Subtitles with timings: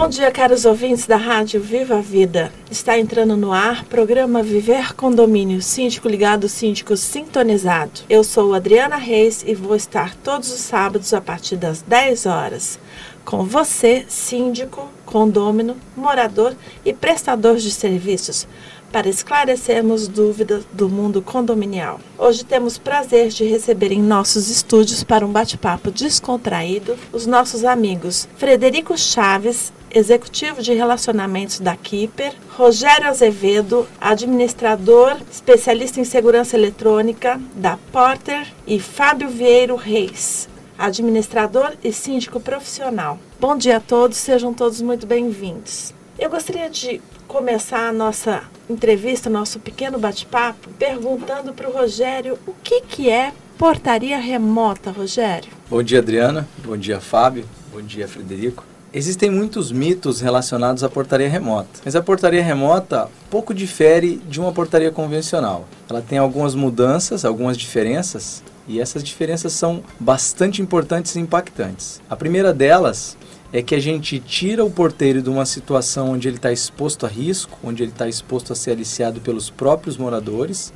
[0.00, 2.50] Bom dia, caros ouvintes da Rádio Viva a Vida.
[2.70, 8.00] Está entrando no ar programa Viver Condomínio, síndico ligado, síndico sintonizado.
[8.08, 12.80] Eu sou Adriana Reis e vou estar todos os sábados a partir das 10 horas
[13.24, 18.46] com você, síndico, condômino, morador e prestador de serviços,
[18.90, 22.00] para esclarecermos dúvidas do mundo condominial.
[22.18, 28.28] Hoje temos prazer de receber em nossos estúdios para um bate-papo descontraído os nossos amigos
[28.36, 37.78] Frederico Chaves, executivo de relacionamentos da Keeper, Rogério Azevedo, administrador, especialista em segurança eletrônica da
[37.92, 43.18] Porter e Fábio Vieiro Reis, administrador e síndico profissional.
[43.38, 45.92] Bom dia a todos, sejam todos muito bem-vindos.
[46.18, 52.52] Eu gostaria de começar a nossa entrevista, nosso pequeno bate-papo, perguntando para o Rogério o
[52.62, 55.50] que, que é portaria remota, Rogério.
[55.68, 56.48] Bom dia, Adriana.
[56.64, 57.44] Bom dia, Fábio.
[57.72, 58.64] Bom dia, Frederico.
[58.92, 64.50] Existem muitos mitos relacionados à portaria remota, mas a portaria remota pouco difere de uma
[64.50, 65.64] portaria convencional.
[65.88, 72.00] Ela tem algumas mudanças, algumas diferenças, e essas diferenças são bastante importantes e impactantes.
[72.10, 73.16] A primeira delas
[73.52, 77.08] é que a gente tira o porteiro de uma situação onde ele está exposto a
[77.08, 80.72] risco, onde ele está exposto a ser aliciado pelos próprios moradores,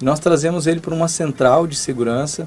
[0.00, 2.46] e nós trazemos ele para uma central de segurança,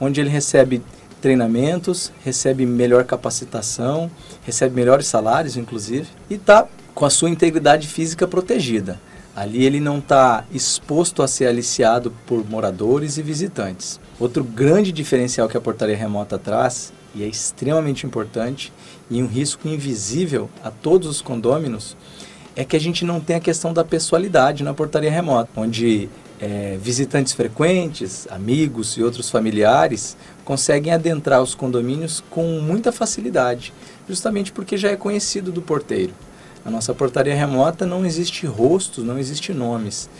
[0.00, 0.80] onde ele recebe
[1.20, 4.10] treinamentos, recebe melhor capacitação,
[4.44, 9.00] recebe melhores salários, inclusive, e está com a sua integridade física protegida.
[9.34, 14.00] Ali ele não está exposto a ser aliciado por moradores e visitantes.
[14.18, 18.72] Outro grande diferencial que a portaria remota traz, e é extremamente importante,
[19.10, 21.96] e um risco invisível a todos os condôminos,
[22.54, 26.08] é que a gente não tem a questão da pessoalidade na portaria remota, onde
[26.40, 33.72] é, visitantes frequentes, amigos e outros familiares conseguem adentrar os condomínios com muita facilidade,
[34.08, 36.12] justamente porque já é conhecido do porteiro.
[36.64, 40.10] Na nossa portaria remota não existe rostos, não existe nomes.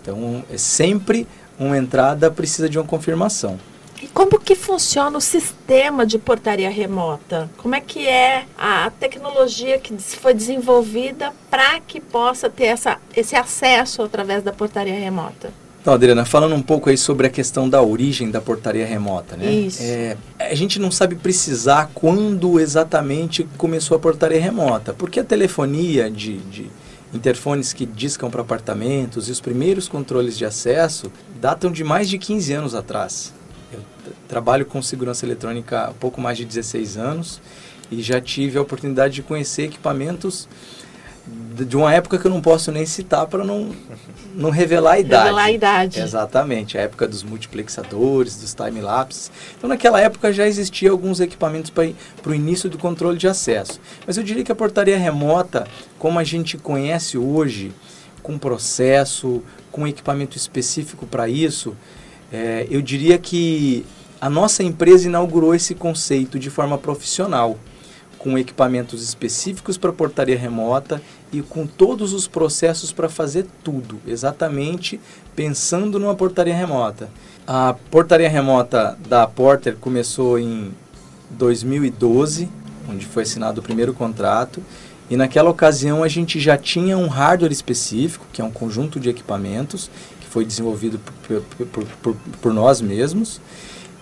[0.00, 1.26] Então, é sempre
[1.58, 3.58] uma entrada precisa de uma confirmação.
[4.02, 7.50] E como que funciona o sistema de portaria remota?
[7.58, 13.34] Como é que é a tecnologia que foi desenvolvida para que possa ter essa, esse
[13.34, 15.52] acesso através da portaria remota?
[15.80, 19.50] Então, Adriana, falando um pouco aí sobre a questão da origem da portaria remota, né?
[19.50, 19.82] Isso.
[19.82, 26.10] É, a gente não sabe precisar quando exatamente começou a portaria remota, porque a telefonia
[26.10, 26.70] de, de
[27.14, 31.10] interfones que discam para apartamentos e os primeiros controles de acesso
[31.40, 33.32] datam de mais de 15 anos atrás.
[33.72, 33.80] Eu
[34.26, 37.40] trabalho com segurança eletrônica há pouco mais de 16 anos
[37.90, 40.48] e já tive a oportunidade de conhecer equipamentos
[41.66, 43.74] de uma época que eu não posso nem citar para não,
[44.34, 45.24] não revelar a idade.
[45.24, 46.00] Revelar a idade.
[46.00, 49.30] Exatamente, a época dos multiplexadores, dos time-lapses.
[49.56, 53.80] Então, naquela época já existia alguns equipamentos para o início do controle de acesso.
[54.06, 55.66] Mas eu diria que a portaria remota,
[55.98, 57.72] como a gente conhece hoje,
[58.22, 61.76] com processo, com equipamento específico para isso,
[62.32, 63.84] é, eu diria que
[64.20, 67.58] a nossa empresa inaugurou esse conceito de forma profissional
[68.18, 71.00] com equipamentos específicos para portaria remota
[71.32, 75.00] e com todos os processos para fazer tudo, exatamente
[75.36, 77.08] pensando numa portaria remota.
[77.46, 80.72] A portaria remota da Porter começou em
[81.30, 82.48] 2012,
[82.88, 84.62] onde foi assinado o primeiro contrato,
[85.08, 89.08] e naquela ocasião a gente já tinha um hardware específico, que é um conjunto de
[89.08, 89.90] equipamentos,
[90.30, 93.40] foi desenvolvido por, por, por, por nós mesmos,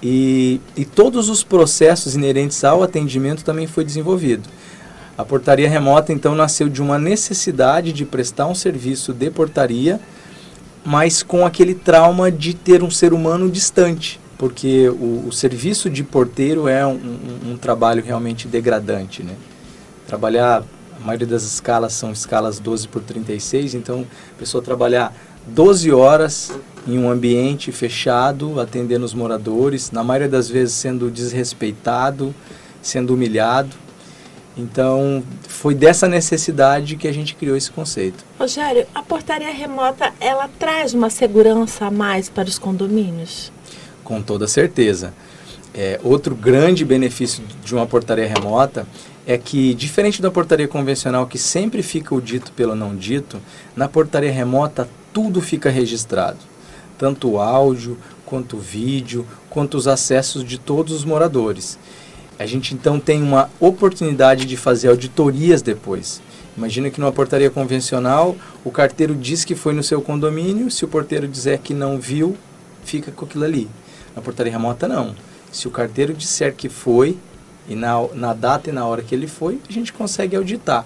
[0.02, 4.48] e, e todos os processos inerentes ao atendimento também foi desenvolvido.
[5.16, 9.98] A portaria remota, então, nasceu de uma necessidade de prestar um serviço de portaria,
[10.84, 16.04] mas com aquele trauma de ter um ser humano distante, porque o, o serviço de
[16.04, 19.22] porteiro é um, um, um, trabalho realmente degradante.
[19.22, 19.34] Né?
[20.06, 20.62] Trabalhar,
[21.00, 24.06] a maioria das escalas são escalas 12 por 36, então
[24.36, 25.14] a pessoa trabalhar
[25.46, 26.52] 12 horas
[26.86, 32.34] em um ambiente fechado, atendendo os moradores, na maioria das vezes sendo desrespeitado,
[32.80, 33.70] sendo humilhado.
[34.56, 38.24] Então, foi dessa necessidade que a gente criou esse conceito.
[38.38, 43.52] Rogério, a portaria remota, ela traz uma segurança a mais para os condomínios?
[44.02, 45.12] Com toda certeza.
[45.74, 48.86] É, outro grande benefício de uma portaria remota
[49.26, 53.38] é que, diferente da portaria convencional, que sempre fica o dito pelo não dito,
[53.74, 56.36] na portaria remota tudo fica registrado.
[56.98, 57.96] Tanto o áudio,
[58.26, 61.78] quanto o vídeo, quanto os acessos de todos os moradores.
[62.38, 66.20] A gente então tem uma oportunidade de fazer auditorias depois.
[66.54, 70.88] Imagina que numa portaria convencional, o carteiro diz que foi no seu condomínio, se o
[70.88, 72.36] porteiro dizer que não viu,
[72.84, 73.70] fica com aquilo ali.
[74.14, 75.14] Na portaria remota, não.
[75.50, 77.16] Se o carteiro disser que foi,
[77.66, 80.84] e na, na data e na hora que ele foi, a gente consegue auditar.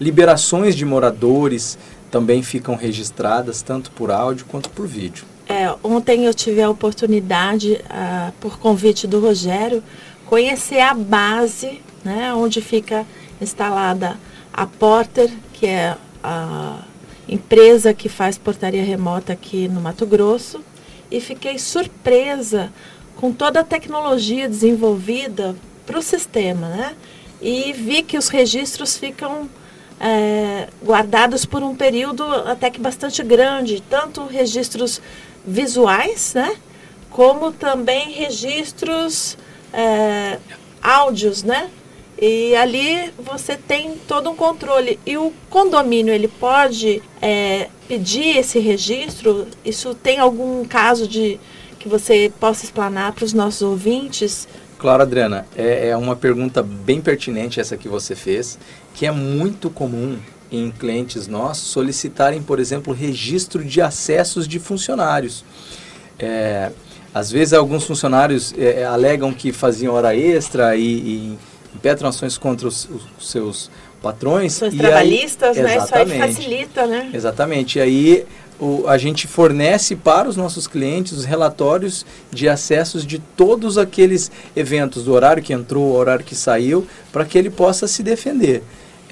[0.00, 1.76] Liberações de moradores
[2.12, 5.24] também ficam registradas, tanto por áudio quanto por vídeo.
[5.48, 9.82] É, ontem eu tive a oportunidade, uh, por convite do Rogério,
[10.26, 13.06] conhecer a base, né, onde fica
[13.40, 14.18] instalada
[14.52, 16.82] a Porter, que é a
[17.26, 20.60] empresa que faz portaria remota aqui no Mato Grosso,
[21.10, 22.70] e fiquei surpresa
[23.16, 25.56] com toda a tecnologia desenvolvida
[25.86, 26.94] para o sistema, né?
[27.40, 29.48] E vi que os registros ficam
[30.02, 35.00] é, guardados por um período até que bastante grande, tanto registros
[35.46, 36.56] visuais, né?
[37.08, 39.38] Como também registros
[39.72, 40.38] é,
[40.82, 41.70] áudios, né?
[42.20, 44.98] E ali você tem todo um controle.
[45.06, 49.46] E o condomínio, ele pode é, pedir esse registro?
[49.64, 51.38] Isso tem algum caso de
[51.78, 54.48] que você possa explanar para os nossos ouvintes?
[54.82, 55.46] Claro, Adriana.
[55.56, 58.58] É, é uma pergunta bem pertinente essa que você fez,
[58.94, 60.18] que é muito comum
[60.50, 65.44] em clientes nossos solicitarem, por exemplo, registro de acessos de funcionários.
[66.18, 66.70] É,
[67.14, 71.38] às vezes alguns funcionários é, é, alegam que faziam hora extra e, e
[71.74, 73.70] impetram ações contra os, os seus
[74.02, 74.56] patrões.
[74.56, 75.76] Ações trabalhistas, aí, né?
[75.78, 77.10] Isso aí facilita, né?
[77.14, 77.78] Exatamente.
[77.78, 78.26] E aí
[78.60, 84.30] o, a gente fornece para os nossos clientes os relatórios de acessos de todos aqueles
[84.54, 88.62] eventos, do horário que entrou, o horário que saiu, para que ele possa se defender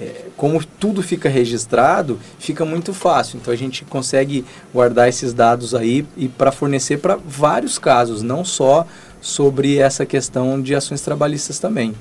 [0.01, 3.39] é, como tudo fica registrado, fica muito fácil.
[3.39, 8.45] Então a gente consegue guardar esses dados aí e para fornecer para vários casos, não
[8.45, 8.87] só
[9.21, 11.95] sobre essa questão de ações trabalhistas também.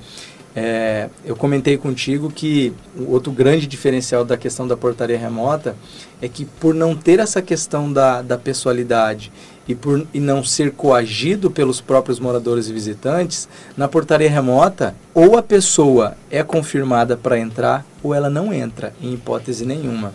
[0.55, 5.75] É, eu comentei contigo que o outro grande diferencial da questão da portaria remota
[6.21, 9.31] é que por não ter essa questão da, da pessoalidade
[9.69, 15.37] e por e não ser coagido pelos próprios moradores e visitantes, na portaria remota, ou
[15.37, 20.11] a pessoa é confirmada para entrar ou ela não entra, em hipótese nenhuma.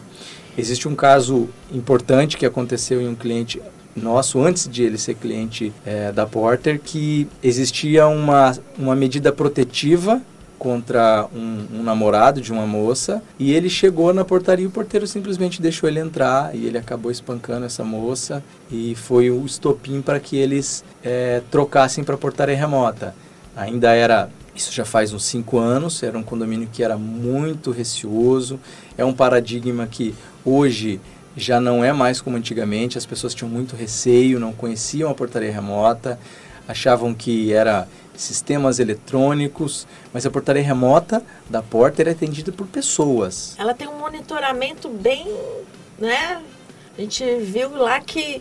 [0.59, 3.62] Existe um caso importante que aconteceu em um cliente
[3.95, 10.21] nosso, antes de ele ser cliente é, da Porter, que existia uma, uma medida protetiva
[10.65, 15.07] contra um, um, namorado de uma moça e ele chegou na portaria e o porteiro
[15.07, 20.19] simplesmente deixou ele entrar e ele acabou espancando essa moça e foi o estopim para
[20.19, 23.15] que eles é, trocassem para a portaria remota.
[23.55, 28.59] Ainda era isso já faz uns cinco anos, era um condomínio que era muito receoso,
[28.97, 30.99] é um paradigma que hoje
[31.37, 35.53] já não é mais como antigamente, as pessoas tinham muito receio, não conheciam a portaria
[35.53, 36.19] remota,
[36.67, 43.55] achavam que era sistemas eletrônicos, mas a portaria remota da porta é atendida por pessoas.
[43.59, 45.27] Ela tem um monitoramento bem,
[45.99, 46.43] né?
[46.97, 48.41] A gente viu lá que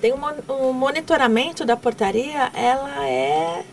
[0.00, 3.64] tem um, um monitoramento da portaria, ela é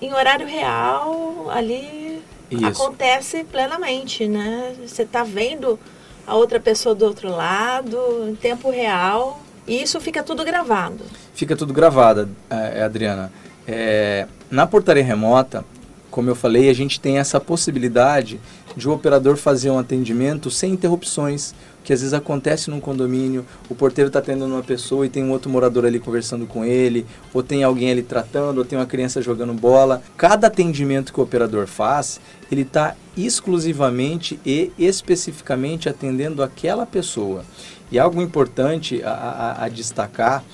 [0.00, 2.66] em horário real, ali Isso.
[2.66, 4.74] acontece plenamente, né?
[4.84, 5.78] Você está vendo
[6.26, 11.04] a outra pessoa do outro lado, em tempo real, e isso fica tudo gravado.
[11.34, 13.32] Fica tudo gravado, é, Adriana.
[13.66, 15.64] É, na portaria remota,
[16.10, 18.40] como eu falei, a gente tem essa possibilidade
[18.76, 23.74] de o operador fazer um atendimento sem interrupções, que às vezes acontece num condomínio, o
[23.74, 27.42] porteiro está atendendo uma pessoa e tem um outro morador ali conversando com ele, ou
[27.42, 30.02] tem alguém ali tratando, ou tem uma criança jogando bola.
[30.16, 37.44] Cada atendimento que o operador faz, ele está exclusivamente e especificamente atendendo aquela pessoa.
[37.90, 40.44] E algo importante a, a, a destacar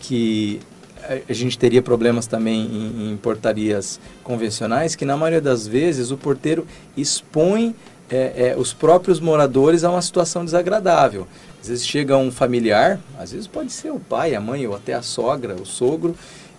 [0.00, 0.60] que
[1.28, 6.16] a gente teria problemas também em, em, portarias convencionais, que na maioria das vezes o
[6.16, 7.74] porteiro expõe
[8.10, 11.26] é, é, os próprios moradores a uma situação desagradável.
[11.60, 14.92] Às vezes chega um familiar, às vezes pode ser o pai, a mãe ou até
[14.92, 16.14] a sogra, o sogro,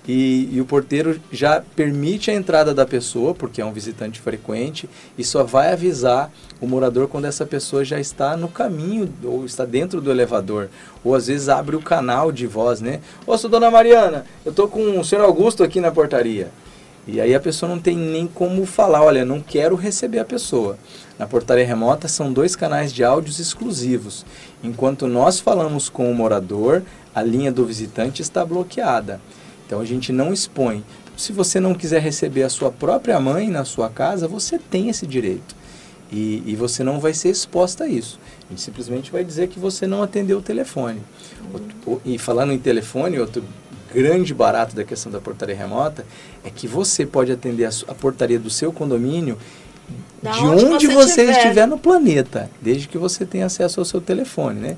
[0.08, 4.88] e, e, o porteiro já permite a entrada da pessoa, porque é um visitante frequente,
[5.18, 6.32] e só vai avisar
[6.62, 10.70] o morador quando essa pessoa já está no caminho ou está dentro do elevador.
[11.04, 13.00] Ou às vezes abre o canal de voz, né?
[13.26, 16.52] Ô, sou dona Mariana, eu tô com o senhor Augusto aqui na portaria.
[17.08, 20.78] E aí a pessoa não tem nem como falar, olha, não quero receber a pessoa.
[21.20, 24.26] Na portaria remota são dois canais de áudios exclusivos.
[24.64, 26.82] Enquanto nós falamos com o morador,
[27.14, 29.22] a linha do visitante está bloqueada.
[29.66, 30.84] Então a gente não expõe.
[31.18, 35.08] Se você não quiser receber a sua própria mãe na sua casa, você tem esse
[35.08, 35.56] direito.
[36.12, 38.20] E, e você não vai ser exposta a isso.
[38.46, 41.02] A gente simplesmente vai dizer que você não atendeu o telefone.
[42.04, 43.44] E falando em telefone, outro
[43.94, 46.06] grande barato da questão da portaria remota
[46.44, 49.38] é que você pode atender a, a portaria do seu condomínio
[50.26, 53.86] da de onde, onde você, você estiver no planeta, desde que você tenha acesso ao
[53.86, 54.78] seu telefone, né?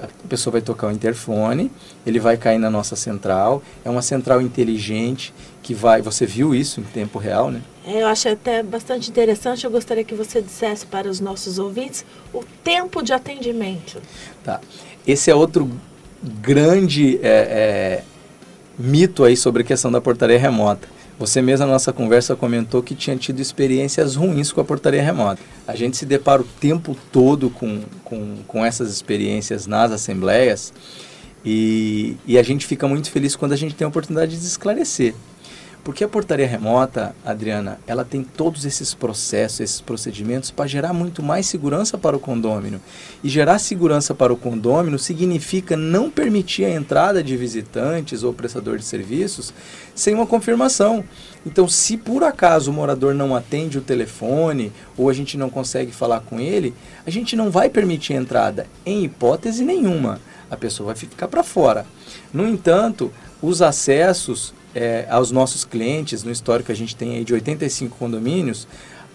[0.00, 1.72] A pessoa vai tocar o interfone,
[2.06, 6.80] ele vai cair na nossa central, é uma central inteligente que vai, você viu isso
[6.80, 7.62] em tempo real, né?
[7.86, 12.04] É, eu acho até bastante interessante, eu gostaria que você dissesse para os nossos ouvintes
[12.32, 14.00] o tempo de atendimento.
[14.44, 14.60] Tá,
[15.06, 15.70] esse é outro
[16.22, 18.04] grande é, é,
[18.78, 22.94] mito aí sobre a questão da portaria remota você mesmo na nossa conversa comentou que
[22.94, 25.42] tinha tido experiências ruins com a portaria remota.
[25.68, 30.72] A gente se depara o tempo todo com, com, com essas experiências nas assembleias
[31.44, 35.14] e, e a gente fica muito feliz quando a gente tem a oportunidade de esclarecer.
[35.82, 41.22] Porque a portaria remota, Adriana, ela tem todos esses processos, esses procedimentos para gerar muito
[41.22, 42.80] mais segurança para o condômino.
[43.24, 48.76] E gerar segurança para o condômino significa não permitir a entrada de visitantes ou prestador
[48.76, 49.54] de serviços
[49.94, 51.02] sem uma confirmação.
[51.46, 55.92] Então, se por acaso o morador não atende o telefone ou a gente não consegue
[55.92, 56.74] falar com ele,
[57.06, 60.20] a gente não vai permitir a entrada em hipótese nenhuma.
[60.50, 61.86] A pessoa vai ficar para fora.
[62.34, 63.10] No entanto,
[63.40, 68.66] os acessos é, aos nossos clientes, no histórico a gente tem aí de 85 condomínios,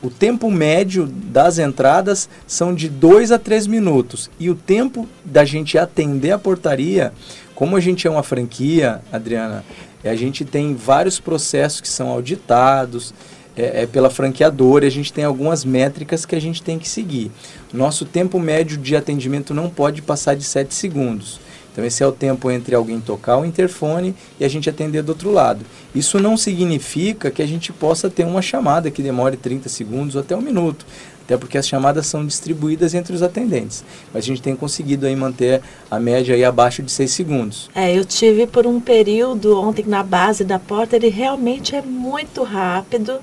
[0.02, 4.30] o tempo médio das entradas são de 2 a 3 minutos.
[4.40, 7.14] E o tempo da gente atender a portaria,
[7.56, 9.64] como a gente é uma franquia, Adriana,
[10.04, 13.14] a gente tem vários processos que são auditados
[13.56, 17.32] é, é pela franqueadora a gente tem algumas métricas que a gente tem que seguir.
[17.74, 21.40] Nosso tempo médio de atendimento não pode passar de 7 segundos.
[21.76, 25.10] Então esse é o tempo entre alguém tocar o interfone e a gente atender do
[25.10, 25.66] outro lado.
[25.94, 30.22] Isso não significa que a gente possa ter uma chamada que demore 30 segundos ou
[30.22, 30.86] até um minuto,
[31.26, 33.84] até porque as chamadas são distribuídas entre os atendentes.
[34.14, 37.70] Mas a gente tem conseguido aí manter a média aí abaixo de 6 segundos.
[37.76, 42.42] É, eu tive por um período ontem na base da porta, ele realmente é muito
[42.44, 43.20] rápido.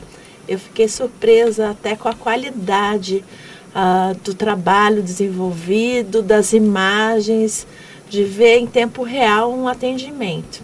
[0.47, 3.25] Eu fiquei surpresa até com a qualidade
[3.75, 7.67] uh, do trabalho desenvolvido, das imagens
[8.13, 10.63] de ver em tempo real um atendimento.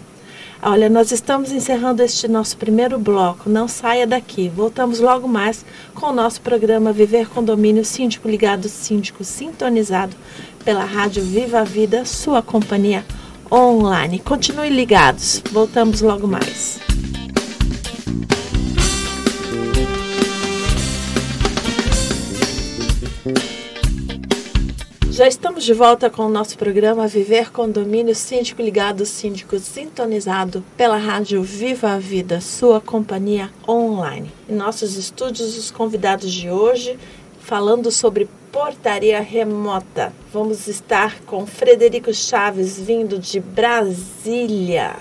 [0.61, 3.49] Olha, nós estamos encerrando este nosso primeiro bloco.
[3.49, 4.47] Não saia daqui.
[4.49, 5.65] Voltamos logo mais
[5.95, 10.15] com o nosso programa Viver Condomínio Síndico Ligado, Síndico Sintonizado
[10.63, 13.03] pela Rádio Viva a Vida, sua companhia
[13.51, 14.19] online.
[14.19, 15.41] Continue ligados.
[15.51, 16.79] Voltamos logo mais.
[25.19, 30.95] Já estamos de volta com o nosso programa Viver Condomínio Síndico Ligado, Síndico Sintonizado pela
[30.95, 34.31] rádio Viva a Vida, sua companhia online.
[34.47, 36.97] Em nossos estúdios, os convidados de hoje
[37.41, 40.13] falando sobre portaria remota.
[40.31, 44.95] Vamos estar com Frederico Chaves, vindo de Brasília.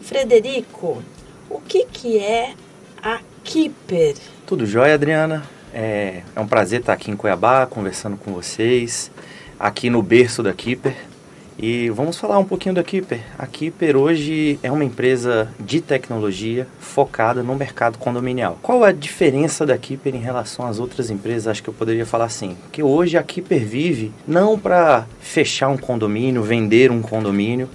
[0.00, 1.02] Frederico,
[1.50, 2.54] o que, que é
[3.02, 4.14] a Keeper?
[4.46, 5.42] Tudo jóia, Adriana.
[5.72, 9.10] É, é um prazer estar aqui em Cuiabá conversando com vocês
[9.58, 10.94] aqui no berço da Keeper.
[11.56, 13.20] E vamos falar um pouquinho da Keeper.
[13.38, 18.58] A Keeper hoje é uma empresa de tecnologia focada no mercado condominial.
[18.60, 21.46] Qual a diferença da Keeper em relação às outras empresas?
[21.46, 25.76] Acho que eu poderia falar assim, que hoje a Keeper vive não para fechar um
[25.76, 27.68] condomínio, vender um condomínio.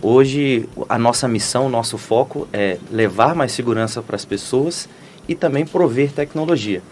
[0.00, 4.88] Hoje a nossa missão, nosso foco é levar mais segurança para as pessoas
[5.28, 6.82] e também prover tecnologia.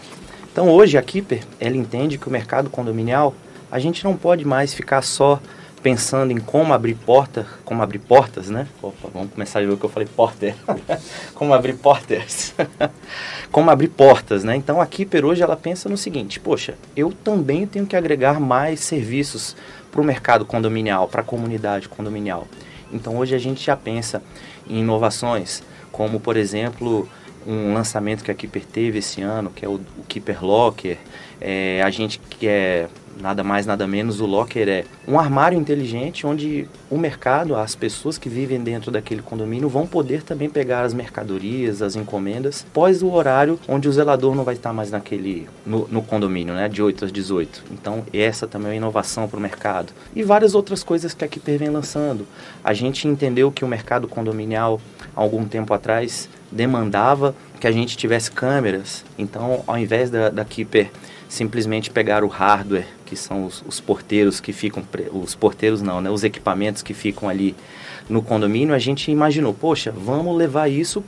[0.51, 3.33] Então hoje a Keeper, ela entende que o mercado condominial
[3.75, 5.37] a gente não pode mais ficar só
[5.83, 8.69] pensando em como abrir porta, como abrir portas, né?
[8.81, 10.55] Opa, vamos começar ver o que eu falei, porter.
[11.35, 12.55] como abrir portas.
[13.51, 14.55] como abrir portas, né?
[14.55, 18.79] Então a Keeper hoje ela pensa no seguinte, poxa, eu também tenho que agregar mais
[18.79, 19.57] serviços
[19.91, 22.47] para o mercado condominial, para a comunidade condominial.
[22.93, 24.23] Então hoje a gente já pensa
[24.69, 27.09] em inovações, como por exemplo
[27.45, 30.97] um lançamento que a Keeper teve esse ano, que é o, o Keeper Locker.
[31.41, 32.87] É, a gente quer
[33.19, 38.17] nada mais, nada menos, o locker é um armário inteligente onde o mercado, as pessoas
[38.17, 43.11] que vivem dentro daquele condomínio vão poder também pegar as mercadorias, as encomendas, pós o
[43.11, 47.05] horário onde o zelador não vai estar mais naquele no, no condomínio, né, de 8
[47.05, 47.63] às 18.
[47.71, 49.93] Então, essa também é uma inovação para o mercado.
[50.15, 52.27] E várias outras coisas que a Keeper vem lançando.
[52.63, 54.79] A gente entendeu que o mercado condominial,
[55.15, 59.03] há algum tempo atrás, demandava que a gente tivesse câmeras.
[59.17, 60.89] Então, ao invés da, da Keeper
[61.35, 66.09] simplesmente pegar o hardware, que são os, os, porteiros que ficam, os porteiros não, né,
[66.09, 67.53] os equipamentos que ficam ali
[68.09, 71.03] no condomínio, a gente imaginou, poxa, vamos levar isso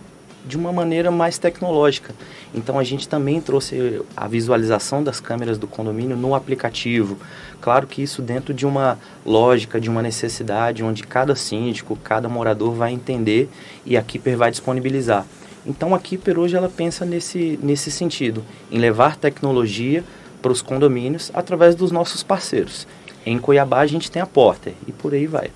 [0.45, 2.13] de uma maneira mais tecnológica.
[2.53, 7.17] Então a gente também trouxe a visualização das câmeras do condomínio no aplicativo.
[7.61, 12.73] Claro que isso dentro de uma lógica, de uma necessidade, onde cada síndico, cada morador
[12.73, 13.49] vai entender
[13.85, 15.25] e a Keeper vai disponibilizar.
[15.67, 20.01] Então a Keeper hoje ela pensa nesse, nesse sentido, em levar tecnologia
[20.41, 22.87] para os condomínios através dos nossos parceiros.
[23.25, 25.51] Em Cuiabá a gente tem a Porter e por aí vai.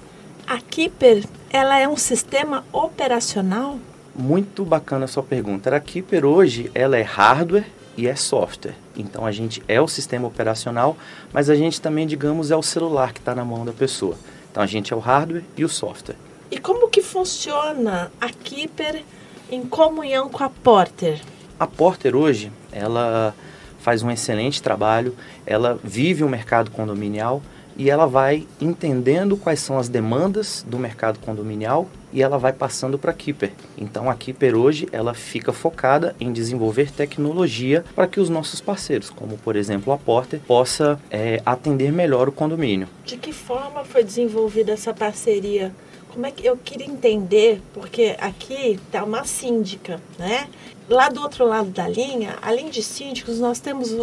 [0.45, 3.79] A Keeper, ela é um sistema operacional?
[4.13, 5.73] Muito bacana a sua pergunta.
[5.73, 7.65] A Keeper hoje ela é hardware
[7.95, 8.75] e é software.
[8.97, 10.97] Então a gente é o sistema operacional,
[11.31, 14.17] mas a gente também, digamos, é o celular que está na mão da pessoa.
[14.51, 16.17] Então a gente é o hardware e o software.
[16.49, 19.03] E como que funciona a Keeper
[19.51, 21.21] em comunhão com a Porter?
[21.59, 23.35] A Porter hoje, ela
[23.79, 25.15] faz um excelente trabalho,
[25.45, 27.41] ela vive o mercado condominial
[27.75, 32.97] e ela vai entendendo quais são as demandas do mercado condominial e ela vai passando
[32.97, 33.51] para a Keeper.
[33.77, 39.09] Então a Keeper hoje ela fica focada em desenvolver tecnologia para que os nossos parceiros,
[39.09, 42.87] como por exemplo a Porter, possa é, atender melhor o condomínio.
[43.05, 45.73] De que forma foi desenvolvida essa parceria
[46.13, 50.49] como é que eu queria entender, porque aqui está uma síndica, né?
[50.89, 53.95] Lá do outro lado da linha, além de síndicos, nós temos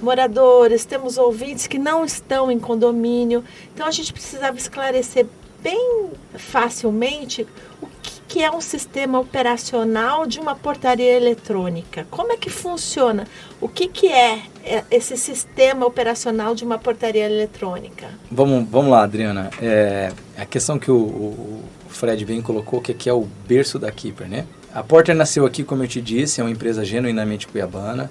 [0.00, 3.44] moradores, temos ouvintes que não estão em condomínio.
[3.72, 5.26] Então a gente precisava esclarecer
[5.62, 7.46] bem facilmente
[7.80, 7.86] o
[8.32, 12.06] que é um sistema operacional de uma portaria eletrônica.
[12.10, 13.26] Como é que funciona?
[13.60, 18.08] O que, que é, é esse sistema operacional de uma portaria eletrônica?
[18.30, 19.50] Vamos, vamos lá, Adriana.
[19.60, 23.92] É, a questão que o, o Fred bem colocou, que aqui é o berço da
[23.92, 24.46] Keeper, né?
[24.74, 28.10] A Porter nasceu aqui, como eu te disse, é uma empresa genuinamente cuiabana.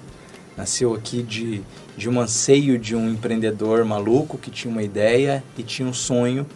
[0.56, 1.62] Nasceu aqui de,
[1.96, 6.46] de um anseio de um empreendedor maluco que tinha uma ideia e tinha um sonho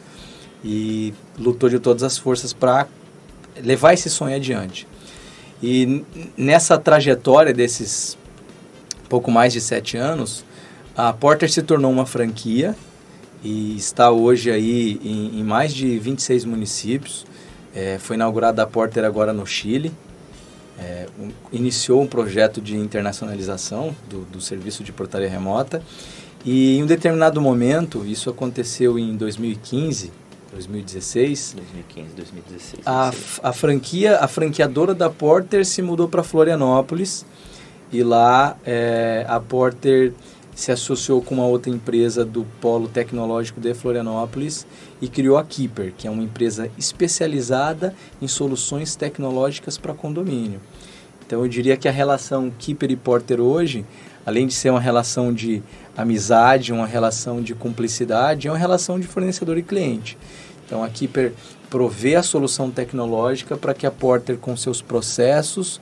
[0.64, 2.87] e lutou de todas as forças para
[3.62, 4.87] levar esse sonho adiante.
[5.62, 6.05] E
[6.37, 8.16] nessa trajetória desses
[9.09, 10.45] pouco mais de sete anos,
[10.97, 12.75] a Porter se tornou uma franquia
[13.42, 17.27] e está hoje aí em, em mais de 26 municípios.
[17.75, 19.92] É, foi inaugurada a Porter agora no Chile.
[20.79, 25.83] É, um, iniciou um projeto de internacionalização do, do serviço de portaria remota
[26.45, 30.12] e em um determinado momento, isso aconteceu em 2015,
[30.52, 31.54] 2016.
[31.56, 32.82] 2015, 2016.
[32.87, 37.24] A, a franquia, a franqueadora da Porter se mudou para Florianópolis
[37.92, 40.12] e lá é, a Porter
[40.54, 44.66] se associou com uma outra empresa do polo tecnológico de Florianópolis
[45.02, 50.59] e criou a Keeper, que é uma empresa especializada em soluções tecnológicas para condomínio.
[51.26, 53.85] Então eu diria que a relação Keeper e Porter hoje,
[54.24, 55.62] além de ser uma relação de
[55.96, 60.18] amizade, uma relação de cumplicidade, é uma relação de fornecedor e cliente.
[60.66, 61.32] Então a Keeper
[61.70, 65.80] provê a solução tecnológica para que a Porter, com seus processos,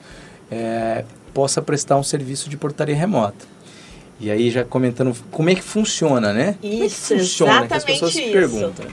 [0.49, 3.45] é, possa prestar um serviço de portaria remota.
[4.19, 6.55] E aí já comentando como é que funciona, né?
[6.63, 8.23] Isso, como é que funciona, que as pessoas isso.
[8.23, 8.85] se perguntam.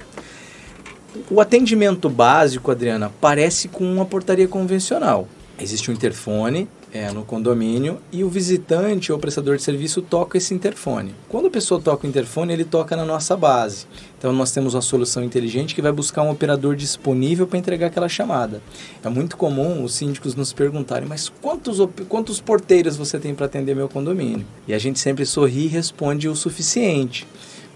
[1.31, 5.29] O atendimento básico, Adriana, parece com uma portaria convencional.
[5.61, 10.53] Existe um interfone, é, no condomínio e o visitante ou prestador de serviço toca esse
[10.53, 11.15] interfone.
[11.29, 13.87] Quando a pessoa toca o interfone, ele toca na nossa base.
[14.19, 18.09] Então nós temos uma solução inteligente que vai buscar um operador disponível para entregar aquela
[18.09, 18.63] chamada.
[19.03, 21.79] É muito comum os síndicos nos perguntarem, mas quantos,
[22.09, 24.47] quantos porteiros você tem para atender meu condomínio?
[24.69, 27.27] E a gente sempre sorri e responde o suficiente.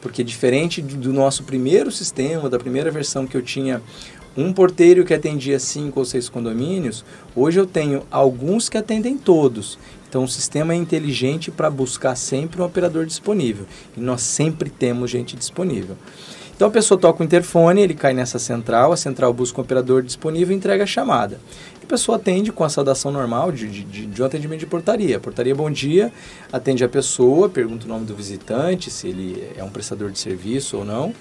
[0.01, 3.83] Porque diferente do nosso primeiro sistema, da primeira versão que eu tinha
[4.37, 9.79] um porteiro que atendia cinco ou seis condomínios, hoje eu tenho alguns que atendem todos.
[10.09, 13.67] Então o sistema é inteligente para buscar sempre um operador disponível.
[13.97, 15.97] E nós sempre temos gente disponível.
[16.55, 20.03] Então a pessoa toca o interfone, ele cai nessa central, a central busca um operador
[20.03, 21.39] disponível e entrega a chamada.
[21.83, 25.21] A pessoa atende com a saudação normal de, de, de um atendimento de portaria.
[25.21, 26.11] Portaria, bom dia,
[26.51, 30.79] atende a pessoa, pergunta o nome do visitante, se ele é um prestador de serviço
[30.79, 31.15] ou não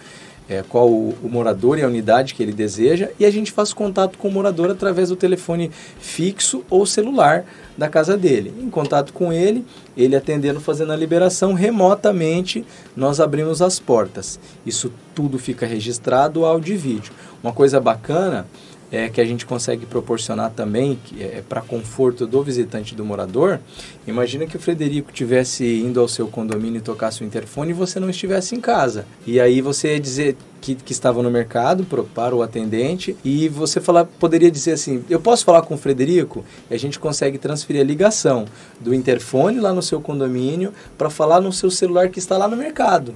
[0.50, 3.74] é, qual o, o, morador e a unidade que ele deseja e a gente faz
[3.74, 7.46] contato com o morador através do telefone fixo ou celular
[7.78, 8.54] da casa dele.
[8.62, 9.66] Em contato com ele,
[9.98, 14.40] ele atendendo, fazendo a liberação remotamente, nós abrimos as portas.
[14.66, 17.14] Isso tudo fica registrado, áudio e vídeo.
[17.44, 18.48] Uma coisa bacana
[18.92, 23.60] é, que a gente consegue proporcionar também é, para conforto do visitante do morador.
[24.08, 28.00] Imagina que o Frederico tivesse indo ao seu condomínio e tocasse o interfone e você
[28.00, 29.06] não estivesse em casa.
[29.26, 33.82] E aí você dizer que, que estava no mercado pro, para o atendente e você
[33.82, 36.46] falar, poderia dizer assim, eu posso falar com o Frederico?
[36.70, 38.46] E a gente consegue transferir a ligação
[38.80, 42.56] do interfone lá no seu condomínio para falar no seu celular que está lá no
[42.56, 43.14] mercado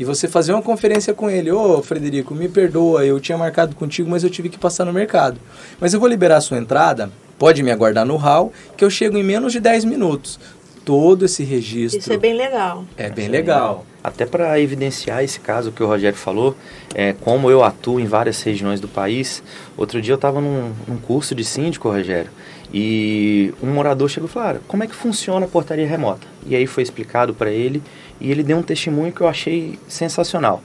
[0.00, 3.76] e você fazer uma conferência com ele, ô oh, Frederico, me perdoa, eu tinha marcado
[3.76, 5.38] contigo, mas eu tive que passar no mercado.
[5.78, 9.18] Mas eu vou liberar a sua entrada, pode me aguardar no hall, que eu chego
[9.18, 10.40] em menos de 10 minutos.
[10.86, 12.00] Todo esse registro.
[12.00, 12.86] Isso é bem legal.
[12.96, 13.84] É bem legal.
[14.02, 16.56] Até para evidenciar esse caso que o Rogério falou,
[16.94, 19.42] é, como eu atuo em várias regiões do país,
[19.76, 22.30] outro dia eu estava num, num curso de síndico, Rogério,
[22.72, 26.26] e um morador chegou e falou: ah, como é que funciona a portaria remota?
[26.46, 27.82] E aí foi explicado para ele
[28.20, 30.62] e ele deu um testemunho que eu achei sensacional.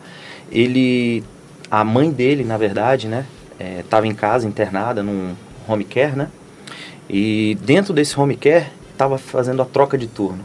[0.51, 1.23] Ele,
[1.71, 3.25] a mãe dele, na verdade, né,
[3.79, 5.33] estava é, em casa internada num
[5.67, 6.29] home care, né?
[7.09, 10.43] E dentro desse home care estava fazendo a troca de turno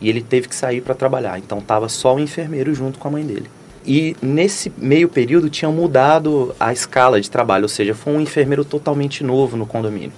[0.00, 1.38] e ele teve que sair para trabalhar.
[1.38, 3.50] Então estava só o enfermeiro junto com a mãe dele.
[3.86, 8.64] E nesse meio período tinham mudado a escala de trabalho, ou seja, foi um enfermeiro
[8.64, 10.12] totalmente novo no condomínio.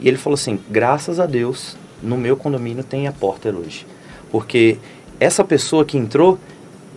[0.00, 3.86] E ele falou assim: graças a Deus, no meu condomínio tem a porter hoje.
[4.30, 4.78] Porque
[5.18, 6.38] essa pessoa que entrou,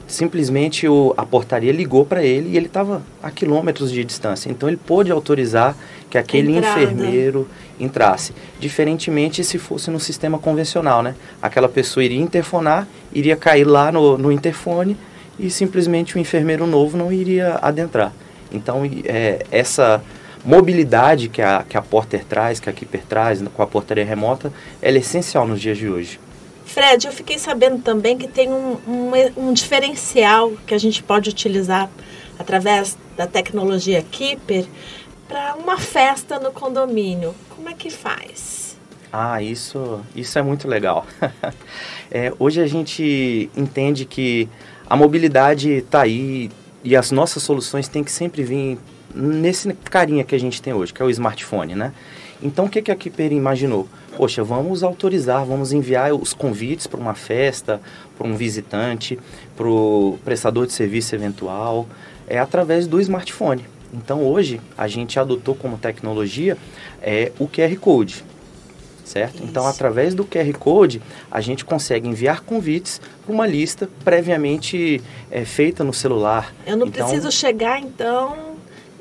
[0.07, 4.49] simplesmente o, a portaria ligou para ele e ele estava a quilômetros de distância.
[4.49, 5.75] Então ele pôde autorizar
[6.09, 6.81] que aquele Entrada.
[6.81, 7.47] enfermeiro
[7.79, 8.33] entrasse.
[8.59, 11.15] Diferentemente se fosse no sistema convencional, né?
[11.41, 14.97] Aquela pessoa iria interfonar, iria cair lá no, no interfone
[15.37, 18.13] e simplesmente o enfermeiro novo não iria adentrar.
[18.51, 20.01] Então é, essa
[20.43, 24.51] mobilidade que a, que a Porter traz, que a Keeper traz com a portaria remota,
[24.81, 26.19] ela é essencial nos dias de hoje.
[26.67, 31.29] Fred, eu fiquei sabendo também que tem um, um, um diferencial que a gente pode
[31.29, 31.89] utilizar
[32.37, 34.65] através da tecnologia Keeper
[35.27, 37.33] para uma festa no condomínio.
[37.49, 38.77] Como é que faz?
[39.11, 41.07] Ah, isso, isso é muito legal.
[42.11, 44.47] é, hoje a gente entende que
[44.89, 46.51] a mobilidade está aí
[46.83, 48.77] e as nossas soluções têm que sempre vir
[49.15, 51.93] nesse carinha que a gente tem hoje, que é o smartphone, né?
[52.41, 53.87] Então, o que, que a Keeper imaginou?
[54.15, 57.81] Poxa, vamos autorizar, vamos enviar os convites para uma festa,
[58.17, 59.17] para um visitante,
[59.55, 61.87] para o prestador de serviço eventual,
[62.27, 63.65] é através do smartphone.
[63.93, 66.57] Então, hoje, a gente adotou como tecnologia
[67.01, 68.23] é, o QR Code,
[69.03, 69.35] certo?
[69.35, 69.51] Então, Isso.
[69.51, 75.45] Então, através do QR Code, a gente consegue enviar convites para uma lista previamente é,
[75.45, 76.53] feita no celular.
[76.65, 78.46] Eu não então, preciso chegar, então,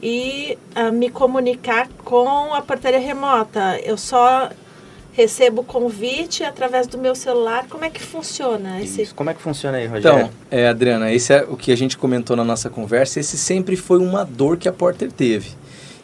[0.03, 3.79] e uh, me comunicar com a portaria remota.
[3.83, 4.51] Eu só
[5.17, 7.67] recebo o convite através do meu celular.
[7.71, 9.03] Como é que funciona esse?
[9.03, 9.15] Isso.
[9.15, 10.27] Como é que funciona aí, Rogério?
[10.27, 13.19] Então, é, Adriana, esse é o que a gente comentou na nossa conversa.
[13.19, 15.53] Esse sempre foi uma dor que a Porter teve.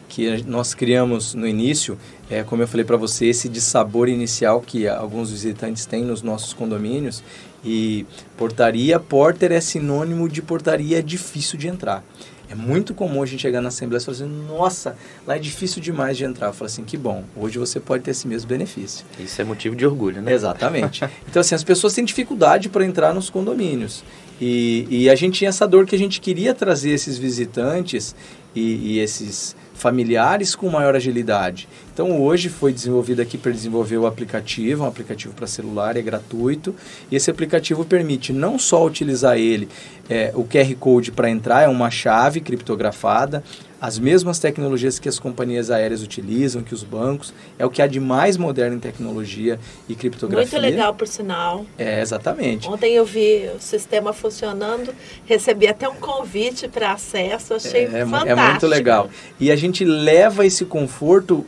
[0.09, 1.97] Que nós criamos no início,
[2.29, 6.23] é, como eu falei para você, esse de sabor inicial que alguns visitantes têm nos
[6.23, 7.23] nossos condomínios.
[7.63, 12.03] E portaria Porter é sinônimo de portaria difícil de entrar.
[12.49, 15.81] É muito comum a gente chegar na Assembleia e falar assim, nossa, lá é difícil
[15.81, 16.47] demais de entrar.
[16.47, 19.05] Eu falo assim, que bom, hoje você pode ter esse mesmo benefício.
[19.17, 20.33] Isso é motivo de orgulho, né?
[20.33, 21.03] Exatamente.
[21.27, 24.03] então, assim, as pessoas têm dificuldade para entrar nos condomínios.
[24.41, 28.15] E, e, a gente tinha essa dor que a gente queria trazer esses visitantes
[28.53, 31.67] e, e esses familiares com maior agilidade.
[31.93, 36.73] Então hoje foi desenvolvido aqui para desenvolver o aplicativo, um aplicativo para celular, é gratuito.
[37.11, 39.67] E esse aplicativo permite não só utilizar ele,
[40.09, 43.43] é, o QR Code para entrar, é uma chave criptografada,
[43.83, 47.85] as mesmas tecnologias que as companhias aéreas utilizam, que os bancos, é o que há
[47.85, 50.57] de mais moderno em tecnologia e criptografia.
[50.57, 51.65] Muito legal, por sinal.
[51.77, 52.65] É, exatamente.
[52.69, 58.29] Ontem eu vi o sistema funcionando, recebi até um convite para acesso, achei é, fantástico.
[58.29, 59.09] É muito legal.
[59.37, 61.45] E a gente leva esse conforto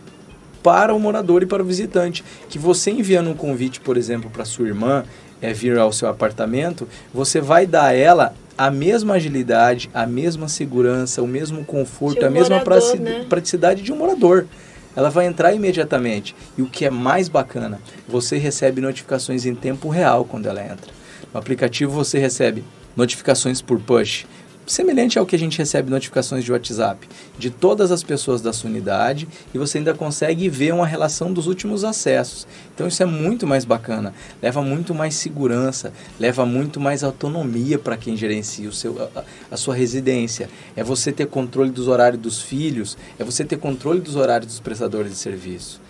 [0.61, 4.43] para o morador e para o visitante, que você enviando um convite, por exemplo, para
[4.43, 5.05] sua irmã
[5.41, 10.47] é, vir ao seu apartamento, você vai dar a ela a mesma agilidade, a mesma
[10.47, 13.25] segurança, o mesmo conforto, um a mesma morador, né?
[13.27, 14.47] praticidade de um morador.
[14.95, 16.33] Ela vai entrar imediatamente.
[16.57, 20.93] E o que é mais bacana, você recebe notificações em tempo real quando ela entra.
[21.33, 22.63] No aplicativo você recebe
[22.95, 24.25] notificações por push,
[24.65, 28.69] semelhante ao que a gente recebe notificações de WhatsApp de todas as pessoas da sua
[28.69, 32.47] unidade e você ainda consegue ver uma relação dos últimos acessos.
[32.73, 37.97] Então isso é muito mais bacana, leva muito mais segurança, leva muito mais autonomia para
[37.97, 40.49] quem gerencia o seu, a, a, sua residência.
[40.75, 44.59] É você ter controle dos horários dos filhos, é você ter controle dos horários dos
[44.59, 45.84] prestadores de serviço.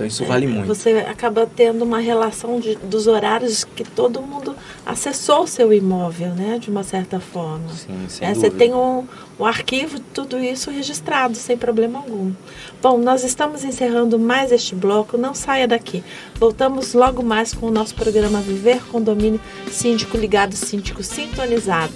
[0.00, 0.66] Então isso vale é, muito.
[0.66, 6.28] Você acaba tendo uma relação de, dos horários que todo mundo acessou o seu imóvel,
[6.34, 6.58] né?
[6.58, 7.68] De uma certa forma.
[7.68, 9.06] Sim, sem é, Você tem um,
[9.38, 12.32] um arquivo de tudo isso registrado, sem problema algum.
[12.80, 15.18] Bom, nós estamos encerrando mais este bloco.
[15.18, 16.02] Não saia daqui.
[16.36, 21.92] Voltamos logo mais com o nosso programa Viver Condomínio Síndico Ligado, Síndico Sintonizado.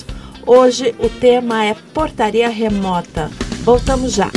[0.46, 3.30] Hoje o tema é portaria remota.
[3.64, 4.30] Voltamos já.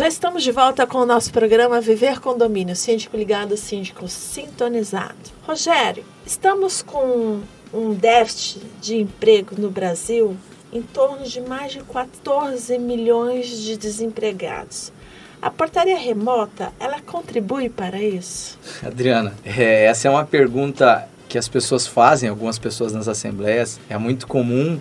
[0.00, 5.14] Já estamos de volta com o nosso programa Viver Condomínio, síndico ligado, síndico sintonizado.
[5.46, 10.34] Rogério, estamos com um déficit de emprego no Brasil
[10.72, 14.90] em torno de mais de 14 milhões de desempregados.
[15.42, 18.58] A portaria remota, ela contribui para isso?
[18.82, 23.98] Adriana, é, essa é uma pergunta que as pessoas fazem, algumas pessoas nas assembleias, é
[23.98, 24.80] muito comum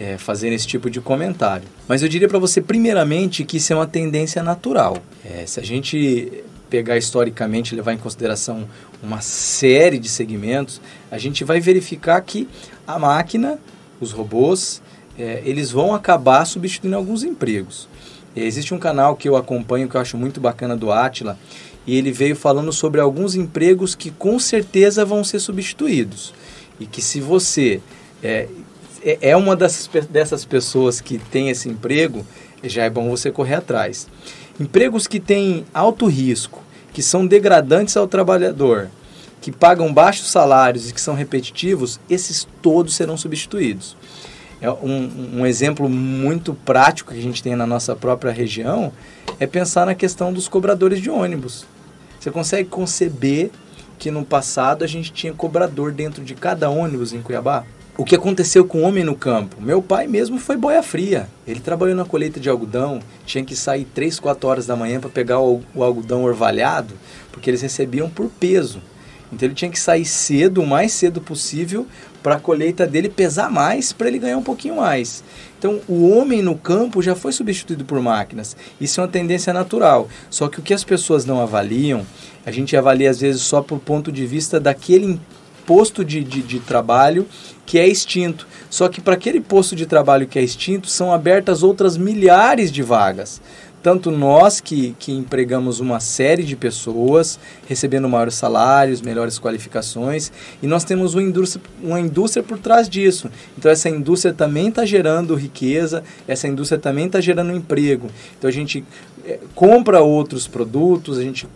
[0.00, 1.68] é, fazer esse tipo de comentário.
[1.86, 4.96] Mas eu diria para você, primeiramente, que isso é uma tendência natural.
[5.22, 8.66] É, se a gente pegar historicamente, levar em consideração
[9.02, 12.48] uma série de segmentos, a gente vai verificar que
[12.86, 13.58] a máquina,
[14.00, 14.80] os robôs,
[15.18, 17.86] é, eles vão acabar substituindo alguns empregos.
[18.34, 21.38] Existe um canal que eu acompanho que eu acho muito bacana do Atila,
[21.86, 26.32] e ele veio falando sobre alguns empregos que com certeza vão ser substituídos.
[26.78, 27.80] E que se você
[28.22, 28.46] é,
[29.02, 32.24] é, é uma dessas, dessas pessoas que tem esse emprego,
[32.62, 34.06] já é bom você correr atrás.
[34.58, 38.90] Empregos que têm alto risco, que são degradantes ao trabalhador,
[39.40, 43.96] que pagam baixos salários e que são repetitivos, esses todos serão substituídos.
[44.60, 48.92] É um, um exemplo muito prático que a gente tem na nossa própria região
[49.38, 51.64] é pensar na questão dos cobradores de ônibus.
[52.18, 53.50] Você consegue conceber
[53.98, 57.64] que no passado a gente tinha cobrador dentro de cada ônibus em Cuiabá?
[58.00, 59.60] O que aconteceu com o homem no campo?
[59.60, 61.28] Meu pai mesmo foi boia fria.
[61.46, 65.10] Ele trabalhou na colheita de algodão, tinha que sair 3, 4 horas da manhã para
[65.10, 66.94] pegar o, o algodão orvalhado,
[67.30, 68.80] porque eles recebiam por peso.
[69.30, 71.86] Então ele tinha que sair cedo, o mais cedo possível,
[72.22, 75.22] para a colheita dele pesar mais, para ele ganhar um pouquinho mais.
[75.58, 78.56] Então o homem no campo já foi substituído por máquinas.
[78.80, 80.08] Isso é uma tendência natural.
[80.30, 82.06] Só que o que as pessoas não avaliam,
[82.46, 85.20] a gente avalia às vezes só por ponto de vista daquele
[85.70, 87.28] posto de, de, de trabalho
[87.64, 88.44] que é extinto.
[88.68, 92.82] Só que para aquele posto de trabalho que é extinto, são abertas outras milhares de
[92.82, 93.40] vagas
[93.82, 100.30] tanto nós que, que empregamos uma série de pessoas, recebendo maiores salários, melhores qualificações,
[100.62, 103.30] e nós temos uma indústria, uma indústria por trás disso.
[103.56, 108.08] Então, essa indústria também está gerando riqueza, essa indústria também está gerando emprego.
[108.38, 108.84] Então, a gente
[109.24, 111.48] é, compra outros produtos, a gente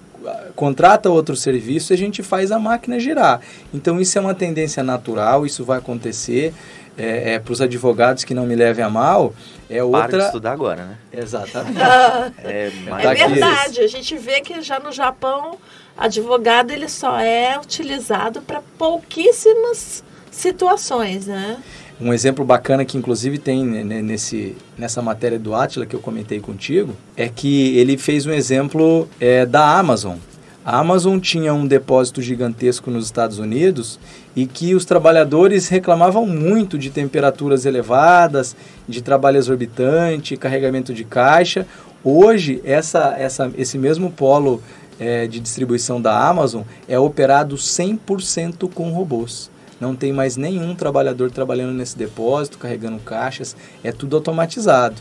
[0.54, 3.40] contrata outro serviço e a gente faz a máquina girar.
[3.72, 6.54] Então, isso é uma tendência natural, isso vai acontecer
[6.96, 9.34] é, é, para os advogados que não me levem a mal,
[9.68, 10.08] é outra...
[10.08, 10.98] Para de estudar agora, né?
[11.12, 11.78] Exatamente.
[12.44, 15.58] é, é verdade, a gente vê que já no Japão,
[15.96, 21.58] advogado ele só é utilizado para pouquíssimas situações, né?
[22.05, 26.95] Um exemplo bacana que inclusive tem nesse, nessa matéria do Atila que eu comentei contigo,
[27.17, 30.17] é que ele fez um exemplo é, da Amazon.
[30.62, 33.99] A Amazon tinha um depósito gigantesco nos Estados Unidos
[34.37, 38.55] e que os trabalhadores reclamavam muito de temperaturas elevadas,
[38.87, 41.67] de trabalho exorbitante, carregamento de caixa.
[42.05, 44.62] Hoje, essa, essa, esse mesmo polo
[45.01, 49.54] é, de distribuição da Amazon é operado 100% com robôs.
[49.85, 54.97] Não tem mais nenhum trabalhador trabalhando nesse depósito, carregando caixas, é tudo automatizado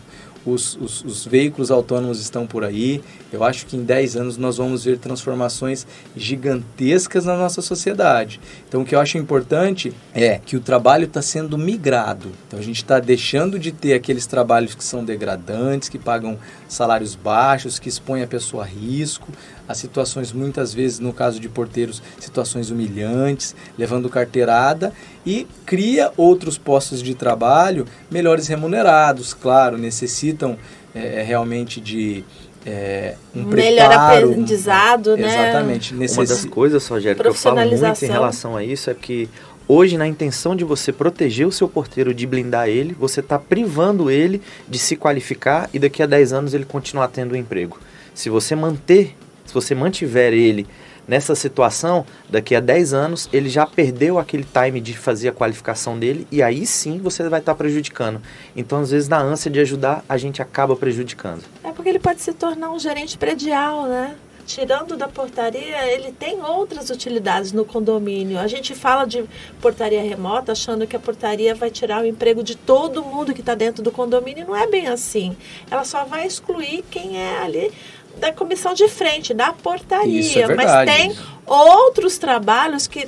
[0.45, 3.01] os, os, os, veículos autônomos estão por aí.
[3.33, 8.39] Eu acho que em 10 anos nós vamos ver transformações gigantescas na nossa sociedade.
[8.69, 12.31] Então, o que eu acho importante é que o trabalho está sendo migrado.
[12.47, 17.15] Então, a gente está deixando de ter aqueles trabalhos que são degradantes, que pagam salários
[17.15, 19.31] baixos, que expõem a pessoa a risco,
[19.67, 24.93] a situações, muitas vezes, no caso de porteiros, situações humilhantes, levando carteirada
[25.25, 30.57] e cria outros postos de trabalho melhores remunerados, claro, necessitam
[30.93, 32.23] é, realmente de
[32.65, 35.27] é, um melhor preparo, aprendizado, um, né?
[35.27, 35.93] Exatamente.
[35.93, 36.17] Necess...
[36.17, 39.29] Uma das coisas, Rogério, que eu falo muito em relação a isso é que
[39.67, 44.09] hoje, na intenção de você proteger o seu porteiro, de blindar ele, você está privando
[44.09, 47.79] ele de se qualificar e daqui a 10 anos ele continuar tendo um emprego.
[48.13, 50.65] Se você manter Se você mantiver ele
[51.07, 55.97] nessa situação, daqui a 10 anos, ele já perdeu aquele time de fazer a qualificação
[55.97, 58.21] dele e aí sim você vai estar prejudicando.
[58.55, 61.43] Então, às vezes, na ânsia de ajudar, a gente acaba prejudicando.
[61.63, 64.15] É porque ele pode se tornar um gerente predial, né?
[64.45, 68.39] tirando da portaria, ele tem outras utilidades no condomínio.
[68.39, 69.23] A gente fala de
[69.61, 73.55] portaria remota achando que a portaria vai tirar o emprego de todo mundo que está
[73.55, 74.45] dentro do condomínio.
[74.45, 75.35] Não é bem assim.
[75.69, 77.71] Ela só vai excluir quem é ali
[78.17, 80.43] da comissão de frente, da portaria.
[80.43, 83.07] É mas tem outros trabalhos que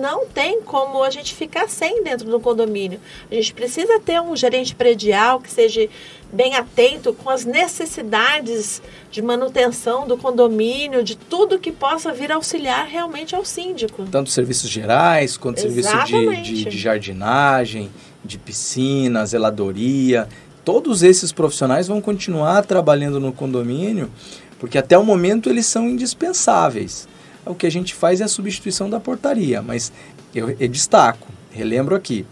[0.00, 3.00] não tem como a gente ficar sem dentro do condomínio.
[3.30, 5.88] A gente precisa ter um gerente predial que seja
[6.32, 12.86] bem atento com as necessidades de manutenção do condomínio, de tudo que possa vir auxiliar
[12.86, 14.04] realmente ao síndico.
[14.10, 17.90] Tanto serviços gerais, quanto serviço de, de, de jardinagem,
[18.24, 20.28] de piscina, zeladoria.
[20.64, 24.10] Todos esses profissionais vão continuar trabalhando no condomínio
[24.58, 27.08] porque até o momento eles são indispensáveis.
[27.44, 29.92] O que a gente faz é a substituição da portaria, mas
[30.34, 32.26] eu, eu destaco, relembro aqui,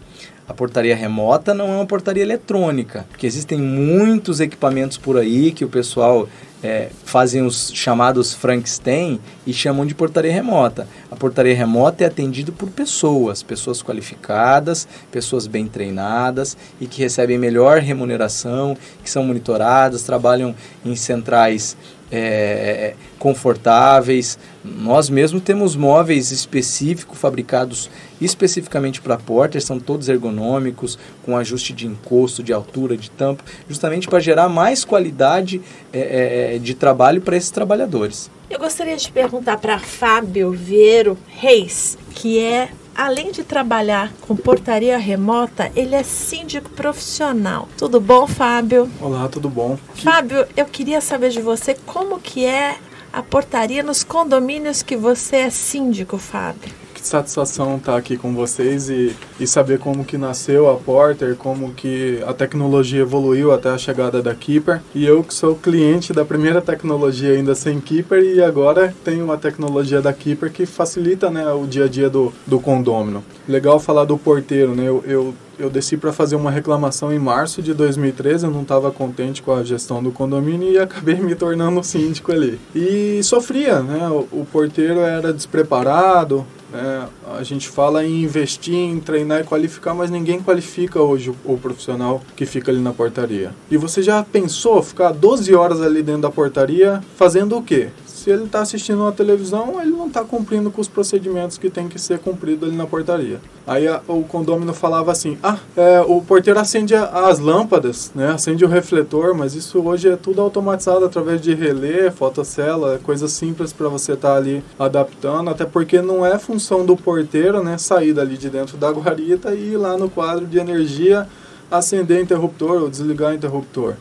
[0.47, 5.65] a portaria remota não é uma portaria eletrônica, porque existem muitos equipamentos por aí que
[5.65, 6.29] o pessoal
[6.61, 10.87] é, fazem os chamados Frankenstein e chamam de portaria remota.
[11.09, 17.37] A portaria remota é atendida por pessoas, pessoas qualificadas, pessoas bem treinadas e que recebem
[17.37, 21.75] melhor remuneração, que são monitoradas, trabalham em centrais
[22.11, 24.37] é, confortáveis.
[24.63, 27.89] Nós mesmo temos móveis específicos, fabricados
[28.21, 34.07] especificamente para portas, são todos ergonômicos, com ajuste de encosto, de altura, de tampa, justamente
[34.07, 38.29] para gerar mais qualidade é, é, de trabalho para esses trabalhadores.
[38.49, 44.97] Eu gostaria de perguntar para Fábio Vieiro Reis, que é além de trabalhar com portaria
[44.97, 47.67] remota, ele é síndico profissional.
[47.77, 48.89] Tudo bom, Fábio?
[49.01, 49.77] Olá, tudo bom?
[49.95, 52.77] Fábio, eu queria saber de você como que é
[53.11, 59.15] a portaria nos condomínios que você é síndico, Fábio satisfação estar aqui com vocês e,
[59.39, 64.21] e saber como que nasceu a Porter, como que a tecnologia evoluiu até a chegada
[64.21, 64.81] da Keeper.
[64.93, 69.37] E eu que sou cliente da primeira tecnologia ainda sem Keeper e agora tenho uma
[69.37, 73.23] tecnologia da Keeper que facilita né, o dia a dia do, do condômino.
[73.47, 74.87] Legal falar do porteiro, né?
[74.87, 78.91] Eu, eu eu desci para fazer uma reclamação em março de 2013, eu não estava
[78.91, 82.59] contente com a gestão do condomínio e acabei me tornando síndico ali.
[82.75, 84.07] E sofria, né?
[84.09, 87.07] O, o porteiro era despreparado, né?
[87.37, 91.57] a gente fala em investir, em treinar e qualificar, mas ninguém qualifica hoje o, o,
[91.57, 93.51] profissional que fica ali na portaria.
[93.69, 97.89] E você já pensou ficar 12 horas ali dentro da portaria fazendo o quê?
[98.25, 101.87] Se ele está assistindo uma televisão, ele não está cumprindo com os procedimentos que tem
[101.87, 103.39] que ser cumprido ali na portaria.
[103.67, 108.65] Aí a, o condômino falava assim: ah, é, o porteiro acende as lâmpadas, né, acende
[108.65, 113.89] o refletor, mas isso hoje é tudo automatizado através de relé, fotocela, coisas simples para
[113.89, 118.39] você estar tá ali adaptando, até porque não é função do porteiro né, sair dali
[118.39, 121.27] de dentro da guarita e ir lá no quadro de energia
[121.69, 123.93] acender interruptor ou desligar interruptor.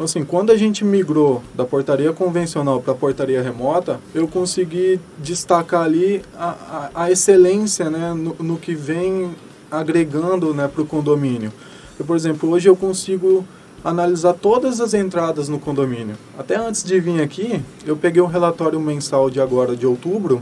[0.00, 4.98] Então, assim, quando a gente migrou da portaria convencional para a portaria remota, eu consegui
[5.18, 9.36] destacar ali a, a, a excelência né, no, no, que vem
[9.70, 11.52] agregando né, para o condomínio.
[11.98, 13.44] Eu, por exemplo, hoje eu consigo
[13.84, 16.16] analisar todas as entradas no condomínio.
[16.38, 20.40] Até antes de vir aqui, eu peguei um relatório mensal de agora, de outubro,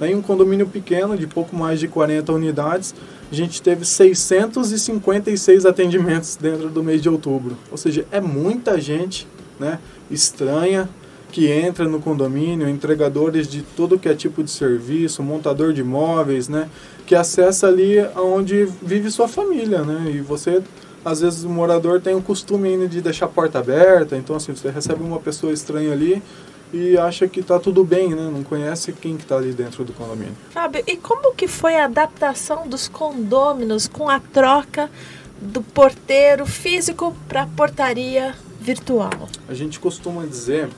[0.00, 2.94] em um condomínio pequeno, de pouco mais de 40 unidades,
[3.32, 7.56] a gente teve 656 atendimentos dentro do mês de outubro.
[7.70, 9.26] Ou seja, é muita gente
[9.58, 9.78] né,
[10.10, 10.86] estranha
[11.30, 16.46] que entra no condomínio, entregadores de todo que é tipo de serviço, montador de imóveis,
[16.46, 16.68] né,
[17.06, 20.62] que acessa ali onde vive sua família, né, e você
[21.02, 24.68] às vezes o morador tem o costume de deixar a porta aberta, então assim, você
[24.68, 26.22] recebe uma pessoa estranha ali,
[26.72, 28.30] e acha que está tudo bem, né?
[28.32, 30.34] Não conhece quem que está ali dentro do condomínio.
[30.50, 34.90] Fábio, e como que foi a adaptação dos condôminos com a troca
[35.40, 39.28] do porteiro físico para a portaria virtual?
[39.48, 40.68] A gente costuma dizer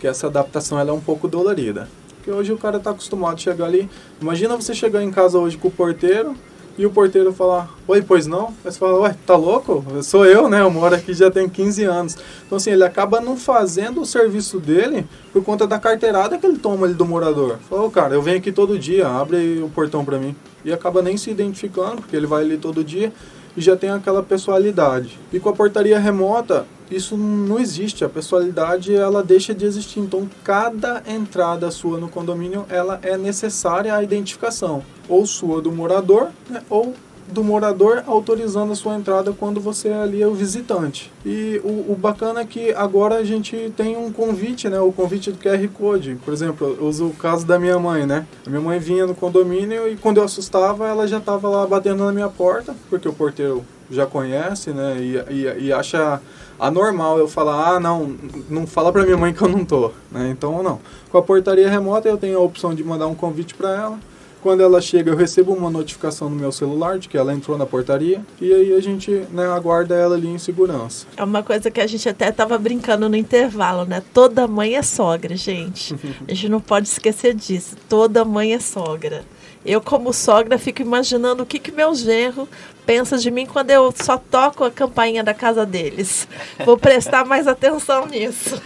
[0.00, 1.88] que essa adaptação ela é um pouco dolorida.
[2.16, 3.88] Porque hoje o cara está acostumado a chegar ali.
[4.20, 6.36] Imagina você chegar em casa hoje com o porteiro,
[6.78, 8.54] e o porteiro falar, oi, pois não?
[8.64, 9.84] Aí você fala, ué, tá louco?
[10.00, 10.62] Sou eu, né?
[10.62, 12.16] Eu moro aqui já tem 15 anos.
[12.46, 16.56] Então, assim, ele acaba não fazendo o serviço dele por conta da carteirada que ele
[16.56, 17.58] toma ali do morador.
[17.68, 20.36] Fala, oh, cara, eu venho aqui todo dia, abre o portão para mim.
[20.64, 23.12] E acaba nem se identificando, porque ele vai ali todo dia
[23.56, 25.18] e já tem aquela pessoalidade.
[25.32, 28.04] E com a portaria remota, isso não existe.
[28.04, 30.00] A pessoalidade ela deixa de existir.
[30.00, 36.30] Então, cada entrada sua no condomínio ela é necessária a identificação, ou sua do morador,
[36.48, 36.94] né, ou
[37.32, 41.12] do morador autorizando a sua entrada quando você ali é o visitante.
[41.24, 44.80] E o, o, bacana é que agora a gente tem um convite, né?
[44.80, 46.18] O convite do QR Code.
[46.24, 48.26] Por exemplo, eu uso o caso da minha mãe, né?
[48.46, 52.04] A minha mãe vinha no condomínio e quando eu assustava, ela já estava lá batendo
[52.04, 54.96] na minha porta, porque o porteiro já conhece, né?
[54.98, 56.20] E, e, e acha
[56.58, 58.16] anormal eu falar, ah, não,
[58.50, 60.28] não fala pra minha mãe que eu não tô, né?
[60.30, 60.80] Então, não.
[61.10, 63.98] Com a portaria remota, eu tenho a opção de mandar um convite para ela.
[64.42, 67.66] Quando ela chega, eu recebo uma notificação no meu celular de que ela entrou na
[67.66, 71.06] portaria e aí a gente né, aguarda ela ali em segurança.
[71.16, 74.02] É uma coisa que a gente até estava brincando no intervalo, né?
[74.14, 75.94] Toda mãe é sogra, gente.
[76.28, 77.76] A gente não pode esquecer disso.
[77.88, 79.24] Toda mãe é sogra.
[79.64, 82.48] Eu, como sogra, fico imaginando o que, que meu genro
[82.88, 86.26] pensa de mim quando eu só toco a campainha da casa deles.
[86.64, 88.58] Vou prestar mais atenção nisso.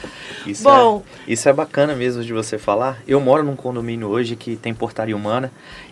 [0.46, 3.02] Isso Bom, é, isso é bacana mesmo de você falar.
[3.06, 5.50] Eu moro num condomínio hoje que tem portaria humana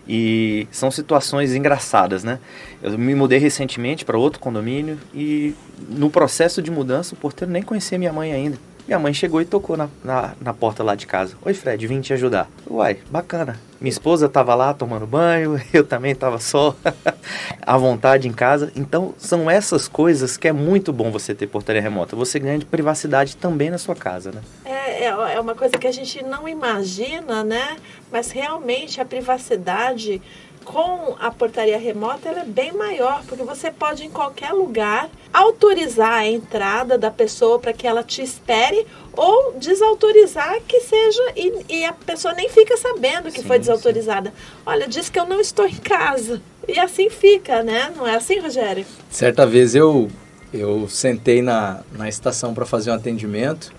[0.09, 2.39] e são situações engraçadas, né?
[2.81, 5.53] Eu me mudei recentemente para outro condomínio e
[5.89, 8.59] no processo de mudança o porteiro nem conhecia minha mãe ainda.
[8.91, 11.37] Minha mãe chegou e tocou na, na, na, porta lá de casa.
[11.45, 12.51] Oi, Fred, vim te ajudar.
[12.69, 13.57] Uai, bacana.
[13.81, 16.75] Minha esposa estava lá tomando banho, eu também estava só
[17.63, 18.73] à vontade em casa.
[18.75, 22.17] Então, são essas coisas que é muito bom você ter portaria remota.
[22.17, 24.43] Você ganha de privacidade também na sua casa, né?
[24.65, 27.77] É, é, é uma coisa que a gente não imagina, né?
[28.11, 30.21] Mas realmente a privacidade
[30.65, 36.13] com a portaria remota ela é bem maior, porque você pode em qualquer lugar autorizar
[36.13, 41.85] a entrada da pessoa para que ela te espere ou desautorizar que seja e, e
[41.85, 44.31] a pessoa nem fica sabendo que sim, foi desautorizada.
[44.31, 44.37] Sim.
[44.67, 46.41] Olha, diz que eu não estou em casa.
[46.69, 47.93] E assim fica, né?
[47.97, 48.85] Não é assim, Rogério?
[49.11, 50.09] Certa vez eu
[50.53, 53.73] eu sentei na, na estação para fazer um atendimento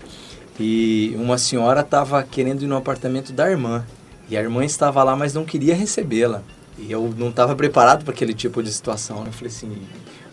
[0.58, 3.84] e uma senhora estava querendo ir no apartamento da irmã.
[4.28, 6.42] E a irmã estava lá, mas não queria recebê-la.
[6.78, 9.22] E eu não estava preparado para aquele tipo de situação.
[9.22, 9.28] Né?
[9.28, 9.76] Eu falei assim,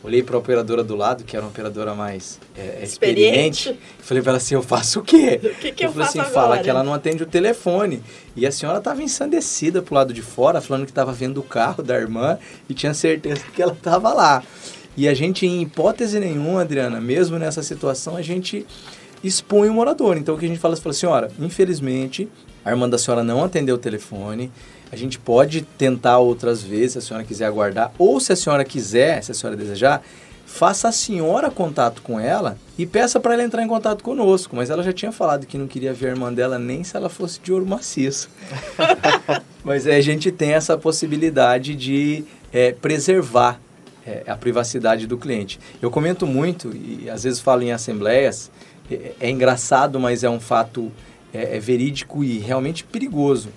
[0.03, 3.69] olhei para a operadora do lado, que era uma operadora mais é, experiente.
[3.69, 3.79] experiente.
[3.99, 5.39] Falei para ela assim, eu faço o quê?
[5.43, 6.33] O que, que eu, eu falei assim, agora?
[6.33, 8.01] fala que ela não atende o telefone.
[8.35, 11.83] E a senhora estava ensandecida pro lado de fora, falando que estava vendo o carro
[11.83, 12.37] da irmã
[12.69, 14.43] e tinha certeza que ela estava lá.
[14.95, 18.65] E a gente, em hipótese nenhuma, Adriana, mesmo nessa situação, a gente
[19.23, 20.17] expõe o morador.
[20.17, 22.27] Então, o que a gente fala, fala senhora, infelizmente,
[22.63, 24.51] a irmã da senhora não atendeu o telefone,
[24.91, 28.65] a gente pode tentar outras vezes, se a senhora quiser aguardar, ou se a senhora
[28.65, 30.03] quiser, se a senhora desejar,
[30.45, 34.55] faça a senhora contato com ela e peça para ela entrar em contato conosco.
[34.55, 37.07] Mas ela já tinha falado que não queria ver a irmã dela nem se ela
[37.07, 38.29] fosse de ouro maciço.
[39.63, 43.59] Mas é, a gente tem essa possibilidade de é, preservar
[44.05, 45.59] é, a privacidade do cliente.
[45.81, 48.49] Eu comento muito e às vezes falo em assembleias,
[48.91, 50.91] é, é engraçado, mas é um fato
[51.31, 53.49] é, é verídico e realmente perigoso.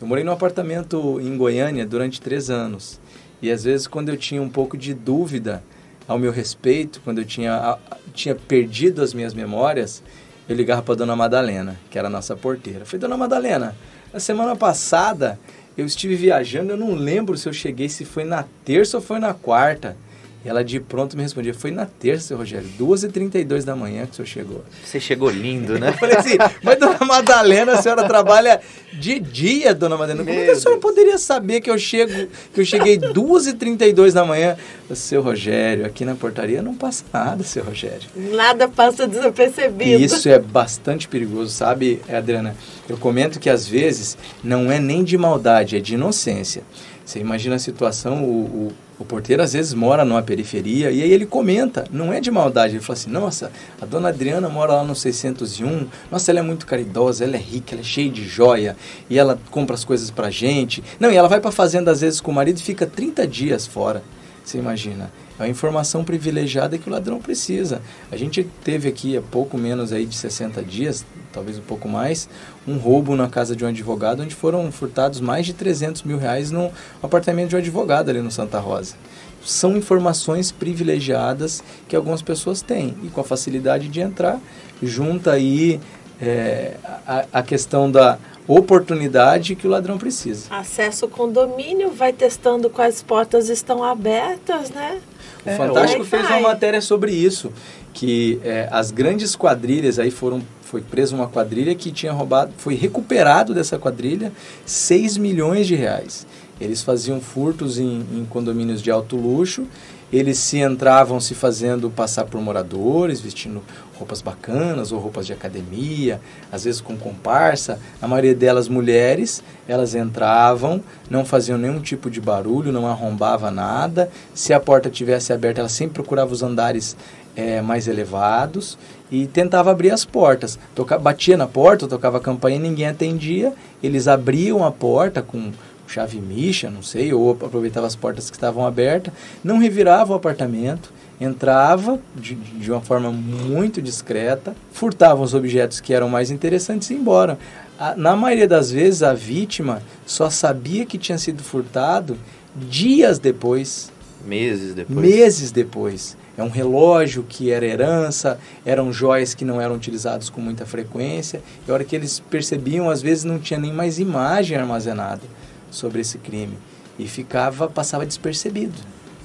[0.00, 2.98] Eu morei num apartamento em Goiânia durante três anos.
[3.42, 5.62] E às vezes, quando eu tinha um pouco de dúvida
[6.08, 7.76] ao meu respeito, quando eu tinha,
[8.14, 10.02] tinha perdido as minhas memórias,
[10.48, 12.80] eu ligava para Dona Madalena, que era a nossa porteira.
[12.80, 13.76] Eu falei, Dona Madalena,
[14.12, 15.38] na semana passada
[15.76, 19.18] eu estive viajando, eu não lembro se eu cheguei, se foi na terça ou foi
[19.18, 19.96] na quarta.
[20.44, 24.14] E ela de pronto me respondia, foi na terça, Rogério, 2h32 da manhã que o
[24.16, 24.64] senhor chegou.
[24.82, 25.88] Você chegou lindo, né?
[25.92, 28.58] eu falei assim, mas dona Madalena, a senhora trabalha
[28.90, 30.24] de dia, dona Madalena.
[30.24, 34.56] Como que a senhora poderia saber que eu chego, que eu cheguei 2h32 da manhã?
[34.94, 38.08] Seu Rogério, aqui na portaria não passa nada, seu Rogério.
[38.16, 40.02] Nada passa desapercebido.
[40.02, 42.56] Isso é bastante perigoso, sabe, Adriana?
[42.88, 46.62] Eu comento que às vezes não é nem de maldade, é de inocência.
[47.04, 51.12] Você imagina a situação, o, o, o, porteiro às vezes mora numa periferia e aí
[51.12, 54.84] ele comenta, não é de maldade, ele fala assim, nossa, a dona Adriana mora lá
[54.84, 58.76] no 601, nossa, ela é muito caridosa, ela é rica, ela é cheia de joia
[59.08, 60.82] e ela compra as coisas pra gente.
[60.98, 63.66] Não, e ela vai pra fazenda às vezes com o marido e fica 30 dias
[63.66, 64.02] fora,
[64.44, 65.10] você imagina.
[65.40, 67.80] É uma informação privilegiada que o ladrão precisa.
[68.12, 72.28] A gente teve aqui há pouco menos aí de 60 dias, talvez um pouco mais,
[72.68, 76.50] um roubo na casa de um advogado, onde foram furtados mais de 300 mil reais
[76.50, 76.70] no
[77.02, 78.96] apartamento de um advogado ali no Santa Rosa.
[79.42, 84.38] São informações privilegiadas que algumas pessoas têm e com a facilidade de entrar,
[84.82, 85.80] junta aí
[86.20, 86.74] é,
[87.06, 88.18] a, a questão da
[88.52, 90.46] oportunidade que o ladrão precisa.
[90.50, 95.00] Acesso ao condomínio, vai testando quais portas estão abertas, né?
[95.44, 97.52] O é, Fantástico fez uma matéria sobre isso,
[97.92, 102.76] que é, as grandes quadrilhas aí foram foi presa uma quadrilha que tinha roubado, foi
[102.76, 104.32] recuperado dessa quadrilha
[104.64, 106.24] 6 milhões de reais.
[106.60, 109.66] Eles faziam furtos em, em condomínios de alto luxo
[110.12, 113.62] eles se entravam se fazendo passar por moradores, vestindo
[113.96, 117.78] roupas bacanas ou roupas de academia, às vezes com comparsa.
[118.00, 124.10] A maioria delas mulheres, elas entravam, não faziam nenhum tipo de barulho, não arrombava nada.
[124.34, 126.96] Se a porta tivesse aberta, ela sempre procurava os andares
[127.36, 128.78] é, mais elevados
[129.10, 130.58] e tentava abrir as portas.
[130.74, 133.52] Toca, batia na porta, tocava a campainha, ninguém atendia.
[133.82, 135.52] Eles abriam a porta com
[135.90, 139.12] chave micha, não sei, ou aproveitava as portas que estavam abertas,
[139.42, 145.92] não revirava o apartamento, entrava de, de uma forma muito discreta, furtavam os objetos que
[145.92, 147.38] eram mais interessantes e ia embora.
[147.78, 152.16] A, na maioria das vezes, a vítima só sabia que tinha sido furtado
[152.54, 153.90] dias depois.
[154.24, 154.98] Meses depois.
[154.98, 156.16] Meses depois.
[156.38, 161.42] É um relógio que era herança, eram joias que não eram utilizados com muita frequência.
[161.66, 165.22] E a hora que eles percebiam, às vezes não tinha nem mais imagem armazenada
[165.70, 166.58] sobre esse crime.
[166.98, 168.74] E ficava, passava despercebido.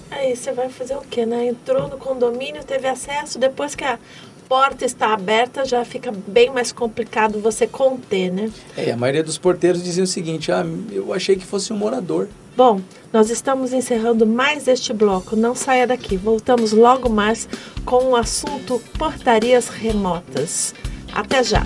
[0.09, 1.47] Aí você vai fazer o quê, né?
[1.47, 3.99] Entrou no condomínio, teve acesso, depois que a
[4.47, 8.51] porta está aberta, já fica bem mais complicado você conter, né?
[8.77, 12.29] É, a maioria dos porteiros dizia o seguinte: ah, eu achei que fosse um morador.
[12.55, 12.79] Bom,
[13.11, 15.35] nós estamos encerrando mais este bloco.
[15.35, 16.15] Não saia daqui.
[16.15, 17.49] Voltamos logo mais
[17.83, 20.73] com o assunto portarias remotas.
[21.13, 21.65] Até já.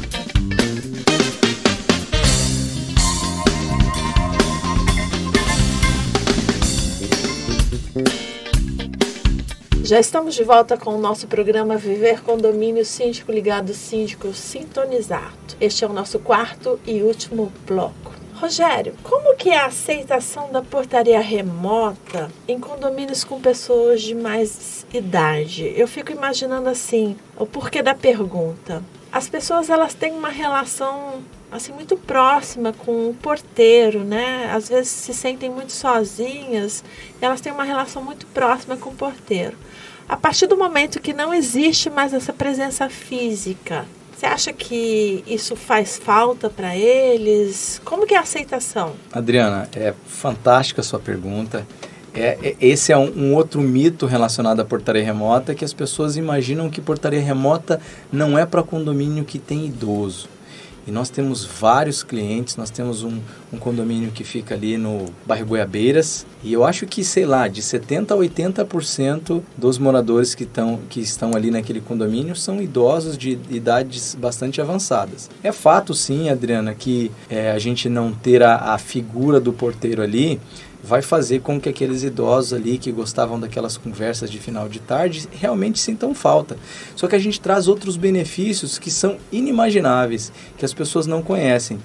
[9.89, 15.33] Já estamos de volta com o nosso programa Viver Condomínio Síndico Ligado Síndico Sintonizado.
[15.59, 18.13] Este é o nosso quarto e último bloco.
[18.35, 24.85] Rogério, como que é a aceitação da portaria remota em condomínios com pessoas de mais
[24.93, 25.73] idade?
[25.75, 28.83] Eu fico imaginando assim, o porquê da pergunta.
[29.11, 34.51] As pessoas elas têm uma relação assim muito próxima com o porteiro, né?
[34.53, 36.83] Às vezes se sentem muito sozinhas,
[37.19, 39.57] e elas têm uma relação muito próxima com o porteiro.
[40.09, 45.55] A partir do momento que não existe mais essa presença física, você acha que isso
[45.55, 47.79] faz falta para eles?
[47.85, 48.93] Como que é a aceitação?
[49.11, 51.63] Adriana, é fantástica a sua pergunta.
[52.11, 56.17] É, é, esse é um, um, outro mito relacionado à portaria remota, que as pessoas
[56.17, 57.79] imaginam que portaria remota
[58.11, 60.27] não é para condomínio que tem idoso.
[60.87, 63.19] E nós temos vários clientes, nós temos um,
[63.53, 66.25] um condomínio que fica ali no bairro Goiabeiras.
[66.43, 70.99] E eu acho que, sei lá, de 70% a 80% dos moradores que, tão, que
[70.99, 75.29] estão ali naquele condomínio são idosos de idades bastante avançadas.
[75.43, 80.01] É fato, sim, Adriana, que é, a gente não ter a, a figura do porteiro
[80.01, 80.39] ali
[80.83, 85.27] vai fazer com que aqueles idosos ali que gostavam daquelas conversas de final de tarde
[85.31, 86.57] realmente sintam falta.
[86.95, 91.79] Só que a gente traz outros benefícios que são inimagináveis, que as pessoas não conhecem.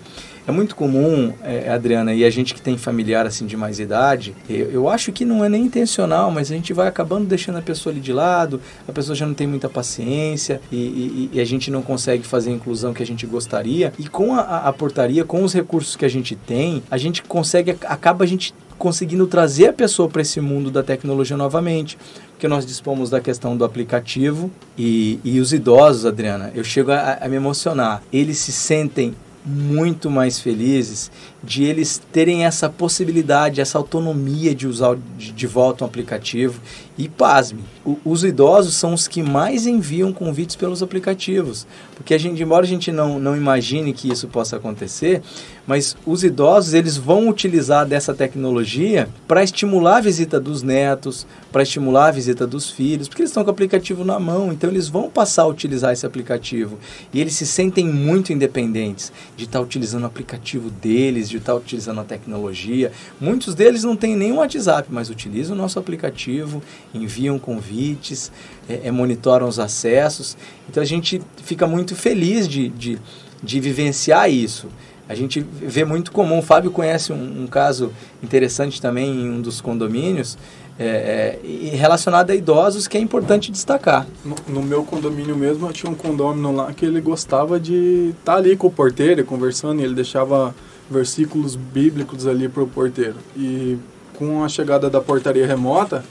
[0.46, 4.34] É muito comum, é, Adriana, e a gente que tem familiar assim de mais idade,
[4.46, 7.62] eu, eu, acho que não é nem intencional, mas a gente vai acabando deixando a
[7.62, 11.44] pessoa ali de lado, a pessoa já não tem muita paciência e, e, e a
[11.46, 13.90] gente não consegue fazer a inclusão que a gente gostaria.
[13.98, 17.78] E com a, a, portaria, com os recursos que a gente tem, a gente consegue,
[17.86, 21.98] acaba a gente conseguindo trazer a pessoa para esse mundo da tecnologia novamente.
[22.30, 27.18] Porque nós dispomos da questão do aplicativo e, e os idosos, Adriana, eu chego a,
[27.20, 28.02] a me emocionar.
[28.12, 29.14] Eles se sentem
[29.44, 31.10] muito mais felizes
[31.44, 36.60] de eles terem essa possibilidade, essa autonomia de usar de, de volta um aplicativo.
[36.96, 41.66] E pasme, o, os idosos são os que mais enviam convites pelos aplicativos.
[41.96, 45.20] Porque a gente, embora a gente não, não imagine que isso possa acontecer,
[45.66, 51.62] mas os idosos eles vão utilizar dessa tecnologia para estimular a visita dos netos, para
[51.62, 54.88] estimular a visita dos filhos, porque eles estão com o aplicativo na mão, então eles
[54.88, 56.78] vão passar a utilizar esse aplicativo.
[57.12, 62.04] E eles se sentem muito independentes de estar utilizando o aplicativo deles, estar utilizando a
[62.04, 62.92] tecnologia.
[63.20, 66.62] Muitos deles não têm nem um WhatsApp, mas utilizam o nosso aplicativo,
[66.92, 68.30] enviam convites,
[68.68, 70.36] é, é, monitoram os acessos.
[70.68, 72.98] Então a gente fica muito feliz de, de,
[73.42, 74.68] de vivenciar isso.
[75.08, 76.38] A gente vê muito comum.
[76.38, 80.38] O Fábio conhece um, um caso interessante também em um dos condomínios.
[80.76, 84.06] É, é, relacionado a idosos que é importante destacar.
[84.24, 88.32] No, no, meu condomínio mesmo, eu tinha um condomínio lá que ele gostava de estar
[88.32, 90.52] tá ali com o porteiro, conversando, e ele deixava
[90.90, 93.16] versículos bíblicos ali para o porteiro.
[93.36, 93.78] E
[94.16, 96.04] com a chegada da portaria remota,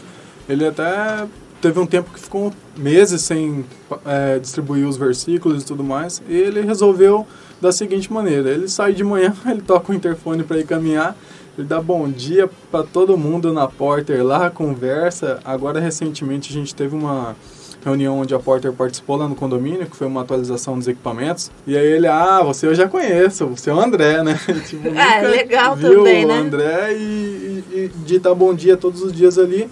[0.47, 1.25] ele até
[1.61, 3.63] teve um tempo que ficou meses sem
[4.05, 7.25] é, distribuir os versículos e tudo mais, e ele resolveu
[7.61, 11.15] da seguinte maneira: ele sai de manhã, ele toca o interfone para ir caminhar,
[11.57, 15.39] ele dá bom dia para todo mundo na porta lá, conversa.
[15.45, 17.35] Agora, recentemente, a gente teve uma
[17.83, 21.51] reunião onde a Porter participou lá no condomínio, que foi uma atualização dos equipamentos.
[21.67, 24.39] E aí ele, ah, você eu já conheço, você é o André, né?
[24.67, 26.33] tipo, é, legal também, né?
[26.33, 29.69] o André e, e, e dita bom dia todos os dias ali.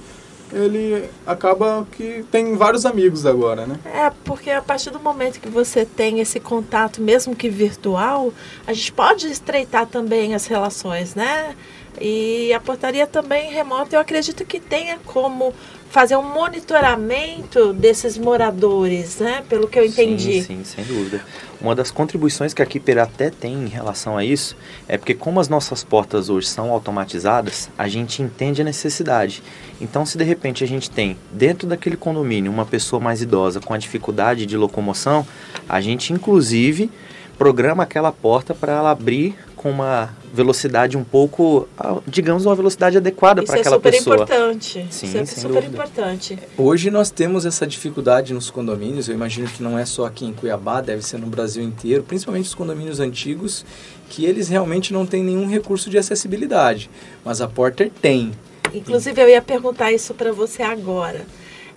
[0.52, 3.80] ele acaba que tem vários amigos agora, né?
[3.86, 8.34] É, porque a partir do momento que você tem esse contato, mesmo que virtual,
[8.68, 11.56] a gente pode estreitar também as relações, né?
[12.00, 15.54] E a portaria também remota, eu acredito que tenha como
[15.92, 19.44] fazer um monitoramento desses moradores, né?
[19.50, 20.42] Pelo que eu entendi.
[20.42, 21.22] Sim, sim, sem dúvida.
[21.60, 24.56] Uma das contribuições que a Keeper até tem em relação a isso
[24.88, 29.44] é porque como as nossas portas hoje são automatizadas, a gente entende a necessidade.
[29.82, 33.74] Então, se de repente a gente tem dentro daquele condomínio uma pessoa mais idosa com
[33.74, 35.28] a dificuldade de locomoção,
[35.68, 36.90] a gente inclusive
[37.38, 41.68] programa aquela porta para ela abrir com uma velocidade um pouco,
[42.08, 44.16] digamos, uma velocidade adequada para aquela pessoa.
[44.16, 44.88] Isso é super importante.
[44.90, 45.68] Sim, Isso é sem super dúvida.
[45.68, 46.40] importante.
[46.58, 50.34] Hoje nós temos essa dificuldade nos condomínios, eu imagino que não é só aqui em
[50.34, 53.64] Cuiabá, deve ser no Brasil inteiro, principalmente os condomínios antigos,
[54.10, 56.90] que eles realmente não têm nenhum recurso de acessibilidade,
[57.24, 58.32] mas a Porter tem.
[58.74, 61.22] Inclusive, eu ia perguntar isso para você agora.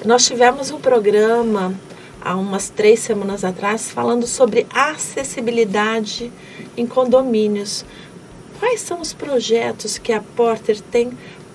[0.04, 1.74] Nós tivemos um programa
[2.24, 6.32] há umas três semanas atrás falando sobre acessibilidade
[6.76, 7.84] em condomínios.
[8.58, 11.12] Quais são os projetos que a Porter tem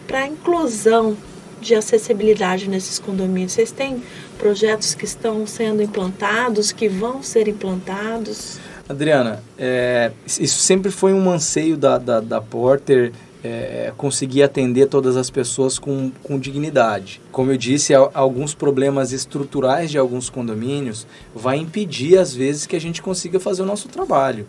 [0.07, 1.17] para inclusão
[1.59, 3.53] de acessibilidade nesses condomínios?
[3.53, 4.03] Vocês têm
[4.37, 8.59] projetos que estão sendo implantados, que vão ser implantados?
[8.87, 13.11] Adriana, é, isso sempre foi um anseio da, da, da Porter,
[13.43, 17.21] é, conseguir atender todas as pessoas com, com dignidade.
[17.31, 22.81] Como eu disse, alguns problemas estruturais de alguns condomínios vai impedir, às vezes, que a
[22.81, 24.45] gente consiga fazer o nosso trabalho.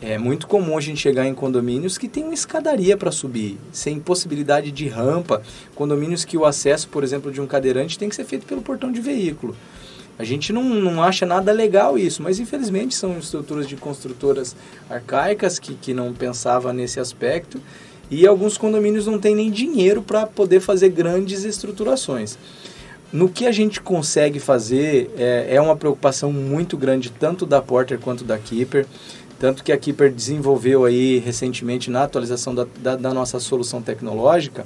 [0.00, 4.00] É muito comum a gente chegar em condomínios que tem uma escadaria para subir, sem
[4.00, 5.42] possibilidade de rampa.
[5.76, 8.90] Condomínios que o acesso, por exemplo, de um cadeirante tem que ser feito pelo portão
[8.90, 9.54] de veículo.
[10.18, 14.56] A gente não, não acha nada legal isso, mas infelizmente são estruturas de construtoras
[14.90, 17.60] arcaicas que, que não pensavam nesse aspecto
[18.12, 22.36] e alguns condomínios não têm nem dinheiro para poder fazer grandes estruturações.
[23.10, 27.98] No que a gente consegue fazer é, é uma preocupação muito grande tanto da Porter
[27.98, 28.86] quanto da Keeper.
[29.38, 34.64] Tanto que a Keeper desenvolveu aí recentemente na atualização da, da, da nossa solução tecnológica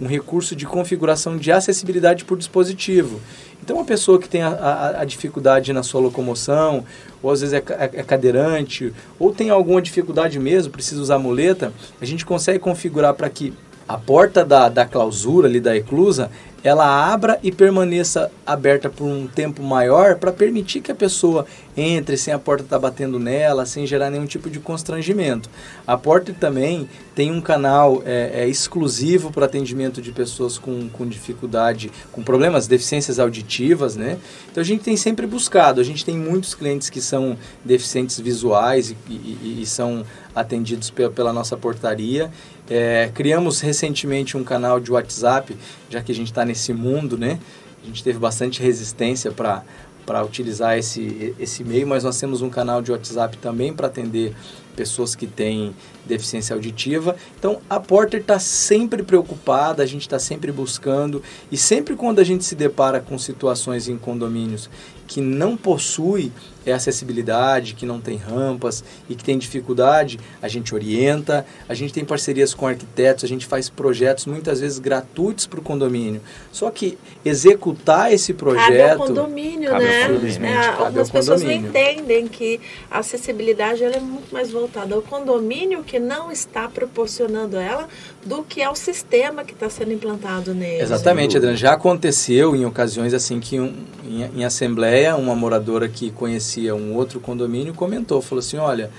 [0.00, 3.20] um recurso de configuração de acessibilidade por dispositivo.
[3.66, 6.84] Então, uma pessoa que tem a, a, a dificuldade na sua locomoção,
[7.20, 11.72] ou às vezes é, é, é, cadeirante, ou tem alguma dificuldade mesmo, precisa usar muleta,
[12.00, 13.52] a gente consegue configurar para que
[13.88, 16.30] a porta da, da clausura ali da eclusa
[16.66, 21.46] ela abra e permaneça aberta por um tempo maior para permitir que a pessoa
[21.76, 25.48] entre sem a porta estar tá batendo nela, sem gerar nenhum tipo de constrangimento.
[25.86, 31.06] A porta também tem um canal é, é exclusivo para atendimento de pessoas com, com
[31.06, 34.18] dificuldade, com problemas, deficiências auditivas, né?
[34.50, 38.90] Então a gente tem sempre buscado, a gente tem muitos clientes que são deficientes visuais
[38.90, 40.04] e, e, e são
[40.34, 42.28] atendidos pela, pela nossa portaria
[42.68, 45.56] é, criamos recentemente um canal de WhatsApp,
[45.88, 47.38] já que a gente está nesse mundo, né?
[47.82, 52.82] A gente teve bastante resistência para utilizar esse, esse meio, mas nós temos um canal
[52.82, 54.34] de WhatsApp também para atender
[54.76, 55.74] pessoas que têm
[56.04, 57.16] deficiência auditiva.
[57.38, 62.24] Então a Porter está sempre preocupada, a gente está sempre buscando e sempre quando a
[62.24, 64.70] gente se depara com situações em condomínios
[65.06, 66.32] que não possui
[66.66, 71.92] é acessibilidade, que não tem rampas e que tem dificuldade, a gente orienta, a gente
[71.92, 76.20] tem parcerias com arquitetos, a gente faz projetos muitas vezes gratuitos para o condomínio.
[76.50, 78.66] Só que executar esse projeto.
[78.66, 80.04] Cabe ao condomínio, cabe né?
[80.06, 82.60] Ao é, algumas pessoas não entendem que
[82.90, 87.88] a acessibilidade ela é muito mais voltada ao condomínio que não está proporcionando ela
[88.24, 90.82] do que ao sistema que está sendo implantado nele.
[90.82, 91.56] Exatamente, Adriano.
[91.56, 96.74] Já aconteceu em ocasiões assim que um, em, em assembleia, uma moradora que conhecia conhecia
[96.74, 98.90] um outro condomínio comentou, falou assim, olha,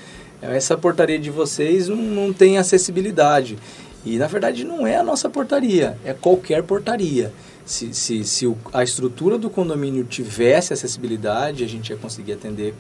[0.41, 3.57] essa portaria de vocês não, não tem acessibilidade.
[4.05, 7.33] E na verdade não é a nossa portaria, é qualquer portaria.
[7.65, 12.73] Se, se, se o, a estrutura do condomínio tivesse acessibilidade, a gente ia conseguir atender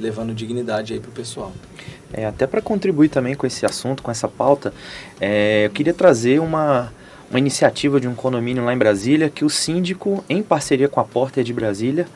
[0.00, 1.52] levando dignidade aí para o pessoal.
[2.12, 4.72] É, até para contribuir também com esse assunto, com essa pauta,
[5.20, 6.92] é, eu queria trazer uma,
[7.28, 11.04] uma iniciativa de um condomínio lá em Brasília que o síndico, em parceria com a
[11.04, 12.06] Porta de Brasília,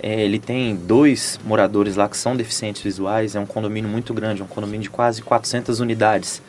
[0.00, 4.40] é, ele tem dois moradores lá que são deficientes visuais, é um condomínio muito grande,
[4.40, 6.40] é um condomínio de quase 400 unidades.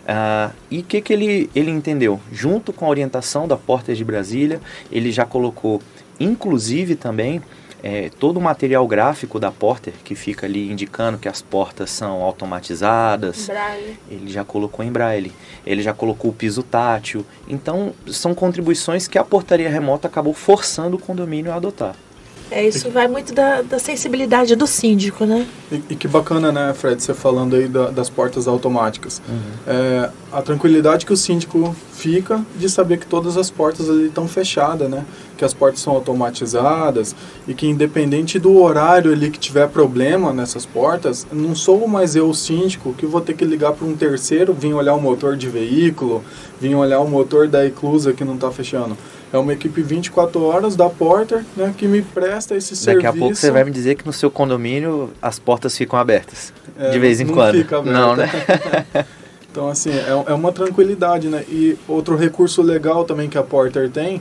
[0.00, 2.20] Uh, e o que, que ele, ele entendeu?
[2.32, 4.60] Junto com a orientação da Portas de Brasília,
[4.90, 5.80] ele já colocou,
[6.18, 7.40] inclusive também,
[7.82, 12.22] é, todo o material gráfico da Porter, que fica ali indicando que as portas são
[12.22, 13.46] automatizadas.
[13.46, 13.98] Braille.
[14.10, 15.32] Ele já colocou em braille.
[15.66, 17.24] Ele já colocou o piso tátil.
[17.48, 21.94] Então, são contribuições que a portaria remota acabou forçando o condomínio a adotar.
[22.50, 25.46] É, isso vai muito da, da sensibilidade do síndico, né?
[25.70, 29.22] E, e, que bacana, né, Fred, você falando aí da, das portas automáticas.
[29.28, 29.38] Uhum.
[29.68, 34.26] É, a tranquilidade que o síndico fica de saber que todas as portas ali estão
[34.26, 35.04] fechadas, né?
[35.40, 37.16] Que as portas são automatizadas
[37.48, 42.28] e que independente do horário ali que tiver problema nessas portas, não sou mais eu
[42.28, 45.48] o síndico que vou ter que ligar para um terceiro, vir olhar o motor de
[45.48, 46.22] veículo,
[46.60, 48.98] vir olhar o motor da eclusa que não está fechando
[49.32, 53.06] é uma equipe 24 horas da Porter, né, que me presta esse Daqui serviço.
[53.06, 56.52] Daqui a pouco você vai me dizer que no seu condomínio as portas ficam abertas,
[56.78, 57.54] é, de vez em não quando.
[57.54, 57.98] Fica aberta.
[57.98, 58.28] Não, né?
[59.50, 61.44] então, assim, é, é uma tranquilidade, né?
[61.48, 64.20] E outro recurso legal também que a Porter tem,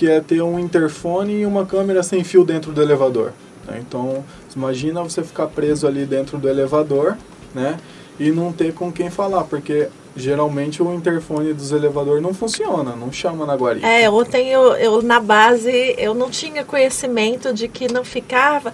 [0.00, 3.34] que é ter um interfone e uma câmera sem fio dentro do elevador.
[3.68, 3.82] Né?
[3.86, 4.24] Então,
[4.56, 7.18] imagina você ficar preso ali dentro do elevador,
[7.54, 7.76] né?
[8.18, 13.12] E não ter com quem falar, porque geralmente o interfone dos elevadores não funciona, não
[13.12, 13.86] chama na guarita.
[13.86, 18.72] É, ontem eu, eu na base eu não tinha conhecimento de que não ficava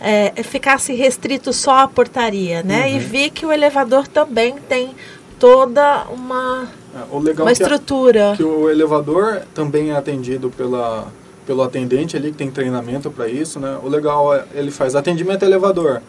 [0.00, 2.82] é, ficasse restrito só à portaria, né?
[2.82, 2.96] Uhum.
[2.96, 4.94] E vi que o elevador também tem
[5.40, 8.12] toda uma é, o legal uma estrutura.
[8.12, 11.06] Que, a, que o elevador também é atendido pela
[11.46, 13.78] pelo atendente ali que tem treinamento para isso, né?
[13.82, 16.02] O legal é ele faz atendimento elevador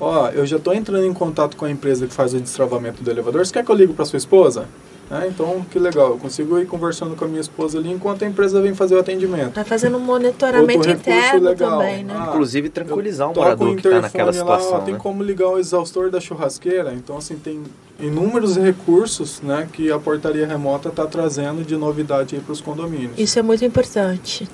[0.00, 3.10] ó, eu já estou entrando em contato com a empresa que faz o destravamento do
[3.10, 4.66] elevador, você quer que eu ligue para sua esposa?
[5.10, 8.28] É, então, que legal, eu consigo ir conversando com a minha esposa ali enquanto a
[8.28, 9.48] empresa vem fazer o atendimento.
[9.48, 11.78] Está fazendo um monitoramento interno legal.
[11.78, 12.14] também, né?
[12.14, 14.72] Ah, Inclusive tranquilizar o morador que está naquela situação.
[14.72, 15.00] Lá, Tem né?
[15.00, 17.62] como ligar o exaustor da churrasqueira, então assim, tem
[17.98, 23.12] inúmeros recursos né, que a portaria remota está trazendo de novidade para os condomínios.
[23.16, 24.46] Isso é muito importante.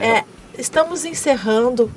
[0.00, 0.24] É,
[0.58, 1.90] estamos encerrando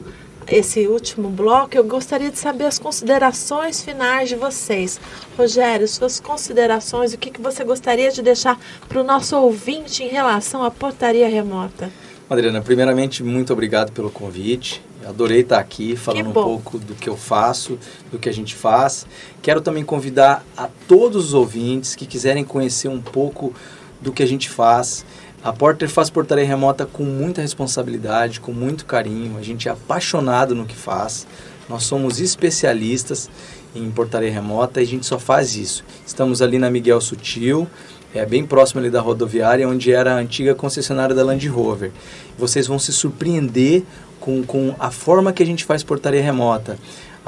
[0.48, 5.00] esse último bloco, eu gostaria de saber as considerações finais de vocês.
[5.38, 10.10] Rogério, suas considerações, o que, que você gostaria de deixar para o nosso ouvinte em
[10.10, 11.92] relação à portaria remota?
[12.30, 14.82] Adriana, primeiramente, muito obrigado pelo convite.
[15.08, 17.80] Adorei estar aqui falando um pouco do que eu faço,
[18.12, 19.08] do que a gente faz.
[19.42, 23.54] Quero também convidar a todos os ouvintes que quiserem conhecer um pouco
[24.02, 25.06] do que a gente faz.
[25.42, 29.38] A Porter faz portaria remota com muita responsabilidade, com muito carinho.
[29.38, 31.26] A gente é apaixonado no que faz.
[31.70, 33.30] Nós somos especialistas
[33.74, 35.86] em portaria remota e a gente só faz isso.
[36.06, 37.68] Estamos ali na Miguel Sutil,
[38.14, 41.92] é bem próximo ali da rodoviária, onde era a antiga concessionária da Land Rover.
[42.38, 43.84] Vocês vão se surpreender
[44.20, 46.78] com, com a forma que a gente faz portaria remota.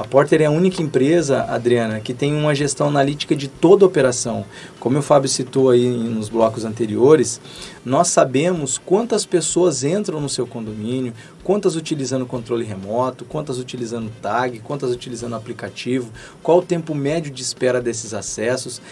[0.02, 3.86] A Porter é a única empresa, Adriana, que tem uma gestão analítica de toda a
[3.86, 4.44] operação.
[4.80, 7.40] Como o Fábio citou aí nos blocos anteriores,
[7.84, 14.58] nós sabemos quantas pessoas entram no seu condomínio, quantas utilizando controle remoto, quantas utilizando tag,
[14.58, 16.10] quantas utilizando aplicativo,
[16.42, 18.82] qual o tempo médio de espera desses acessos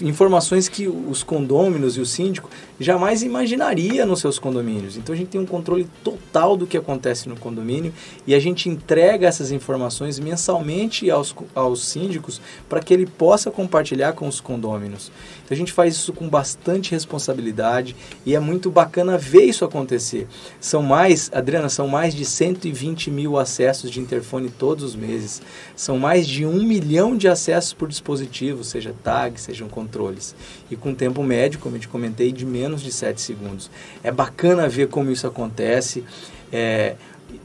[0.00, 4.96] informações que os condôminos e o síndico jamais imaginaria nos seus condomínios.
[4.96, 7.92] Então a gente tem um controle total do que acontece no condomínio
[8.26, 14.12] e a gente entrega essas informações mensalmente aos, aos síndicos para que ele possa compartilhar
[14.12, 15.10] com os condôminos.
[15.44, 17.94] Então a gente faz isso com bastante responsabilidade
[18.24, 20.26] e é muito bacana ver isso acontecer.
[20.60, 25.42] São mais, Adriana, são mais de 120 mil acessos de interfone todos os meses.
[25.76, 30.34] São mais de um milhão de acessos por dispositivo, seja tag, sejam controles.
[30.70, 33.70] E com tempo médio, como eu te comentei, de menos de 7 segundos.
[34.02, 36.04] É bacana ver como isso acontece.
[36.52, 36.96] É,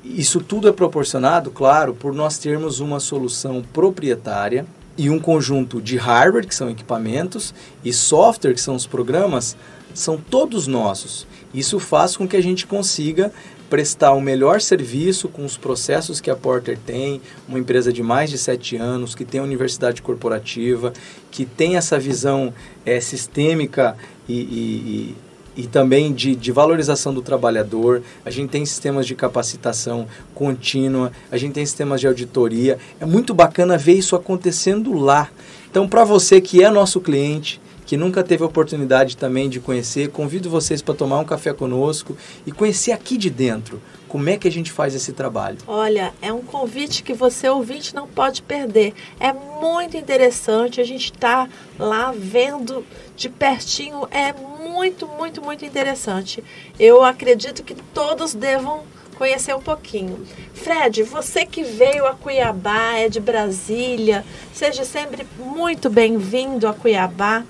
[0.03, 4.65] isso tudo é proporcionado, claro, por nós termos uma solução proprietária
[4.97, 7.53] e um conjunto de hardware, que são equipamentos,
[7.83, 9.55] e software, que são os programas,
[9.93, 11.25] são todos nossos.
[11.53, 13.31] Isso faz com que a gente consiga
[13.69, 18.29] prestar o melhor serviço com os processos que a Porter tem, uma empresa de mais
[18.29, 20.91] de sete anos, que tem universidade corporativa,
[21.29, 22.53] que tem essa visão
[22.85, 23.95] é, sistêmica
[24.29, 25.15] e,
[25.55, 28.01] e, e também de, de valorização do trabalhador.
[28.23, 32.77] A gente tem sistemas de capacitação contínua, a gente tem sistemas de auditoria.
[32.99, 35.29] É muito bacana ver isso acontecendo lá.
[35.69, 40.49] Então, para você que é nosso cliente, que nunca teve oportunidade também de conhecer, convido
[40.49, 42.15] vocês para tomar um café conosco
[42.45, 45.59] e conhecer aqui de dentro como é que a gente faz esse trabalho?
[45.67, 48.93] Olha, é um convite que você ouvinte não pode perder.
[49.19, 50.81] É muito interessante.
[50.81, 51.47] A gente está
[51.77, 52.83] lá vendo
[53.15, 54.07] de pertinho.
[54.09, 56.43] É muito, muito, muito interessante.
[56.79, 58.83] Eu acredito que todos devam
[59.15, 60.25] conhecer um pouquinho.
[60.53, 67.43] Fred, você que veio a Cuiabá, é de Brasília, seja sempre muito bem-vindo a Cuiabá.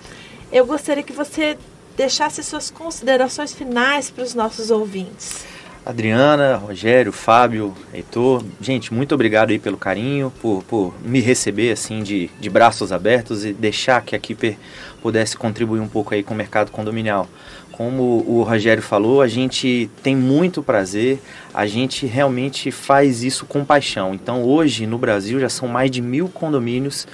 [0.51, 1.57] Eu gostaria que você
[1.95, 5.45] deixasse suas considerações finais para os nossos ouvintes.
[5.89, 12.03] Adriana, Rogério, Fábio, Heitor, gente, muito obrigado aí pelo carinho, por, por me receber assim
[12.03, 14.55] de, de braços abertos e deixar que a Keeper
[15.01, 17.27] pudesse contribuir um pouco aí com o mercado condominial.
[17.71, 21.19] Como o Rogério falou, a gente tem muito prazer,
[21.51, 24.13] a gente realmente faz isso com paixão.
[24.13, 27.07] Então hoje no Brasil já são mais de mil condomínios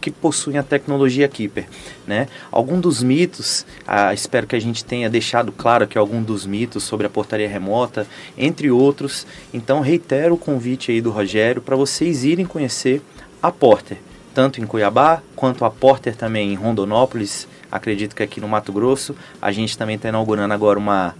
[0.00, 1.66] que possuem a tecnologia Keeper.
[2.06, 2.26] Né?
[2.50, 6.82] Algum dos mitos, ah, espero que a gente tenha deixado claro que algum dos mitos
[6.82, 9.26] sobre a portaria remota, entre outros.
[9.52, 13.02] Então reitero o convite aí do Rogério para vocês irem conhecer
[13.42, 13.98] a Porter,
[14.34, 17.46] tanto em Cuiabá quanto a Porter também em Rondonópolis.
[17.70, 21.14] Acredito que aqui no Mato Grosso a gente também está inaugurando agora uma,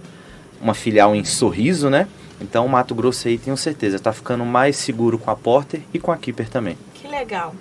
[0.61, 2.07] uma filial em Sorriso, né?
[2.39, 5.99] Então o Mato Grosso aí tenho certeza está ficando mais seguro com a Porter e
[5.99, 6.77] com a Keeper também.
[6.95, 7.55] Que legal.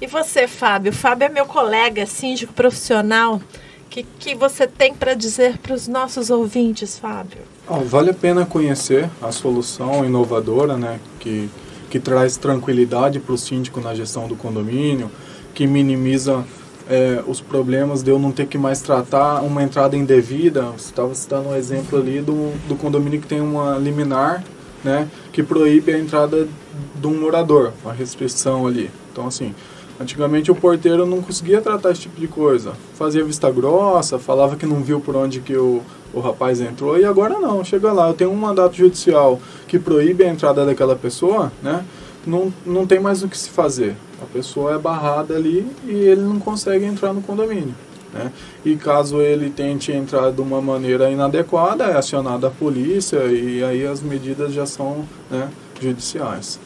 [0.00, 0.92] E você, Fábio?
[0.92, 3.36] Fábio é meu colega, síndico profissional.
[3.36, 7.40] O que, que você tem para dizer para os nossos ouvintes, Fábio?
[7.66, 11.50] Oh, vale a pena conhecer a solução inovadora, né, que,
[11.90, 15.10] que traz tranquilidade para o síndico na gestão do condomínio,
[15.52, 16.44] que minimiza
[16.88, 20.62] é, os problemas de eu não ter que mais tratar uma entrada indevida.
[20.76, 24.44] Você estava citando um exemplo ali do, do condomínio que tem uma liminar
[24.84, 26.46] né, que proíbe a entrada
[26.94, 28.90] de um morador, uma restrição ali.
[29.10, 29.54] Então, assim,
[30.00, 32.72] Antigamente o porteiro não conseguia tratar esse tipo de coisa.
[32.94, 35.82] Fazia vista grossa, falava que não viu por onde que o,
[36.14, 37.64] o rapaz entrou e agora não.
[37.64, 41.84] Chega lá, eu tenho um mandato judicial que proíbe a entrada daquela pessoa, né?
[42.24, 43.96] Não, não tem mais o que se fazer.
[44.22, 47.74] A pessoa é barrada ali e ele não consegue entrar no condomínio.
[48.12, 48.32] Né?
[48.64, 53.86] E caso ele tente entrar de uma maneira inadequada, é acionada a polícia e aí
[53.86, 55.48] as medidas já são né,
[55.80, 56.58] judiciais.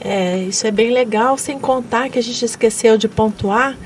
[0.00, 3.76] É, isso é bem legal, sem contar que a gente esqueceu de pontuar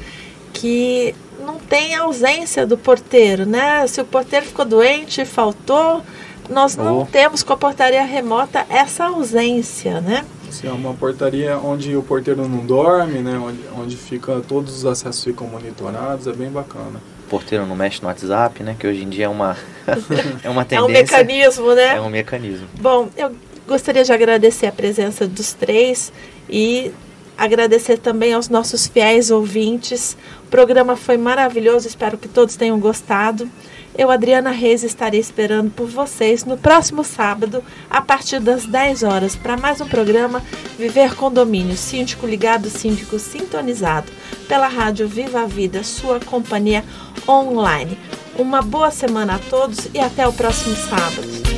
[0.52, 3.86] que não tem ausência do porteiro, né?
[3.86, 6.02] Se o porteiro ficou doente, faltou,
[6.48, 7.06] nós não oh.
[7.06, 10.24] temos com a portaria remota essa ausência, né?
[10.50, 13.38] Sim, é uma portaria onde o porteiro não dorme, né?
[13.38, 17.00] Onde, onde fica, todos os acessos ficam monitorados, é bem bacana.
[17.26, 18.74] O porteiro não mexe no WhatsApp, né?
[18.78, 19.56] Que hoje em dia é uma,
[20.42, 20.78] é uma tendência.
[20.78, 21.96] É um mecanismo, né?
[21.96, 22.66] É um mecanismo.
[22.80, 23.32] Bom, eu
[23.68, 26.10] Gostaria de agradecer a presença dos três
[26.48, 26.90] e
[27.36, 30.16] agradecer também aos nossos fiéis ouvintes.
[30.46, 33.46] O programa foi maravilhoso, espero que todos tenham gostado.
[33.94, 39.36] Eu, Adriana Reis, estarei esperando por vocês no próximo sábado, a partir das 10 horas,
[39.36, 40.42] para mais um programa
[40.78, 44.10] Viver Condomínio, síndico ligado, síndico sintonizado,
[44.48, 46.82] pela Rádio Viva a Vida, sua companhia
[47.28, 47.98] online.
[48.38, 51.57] Uma boa semana a todos e até o próximo sábado.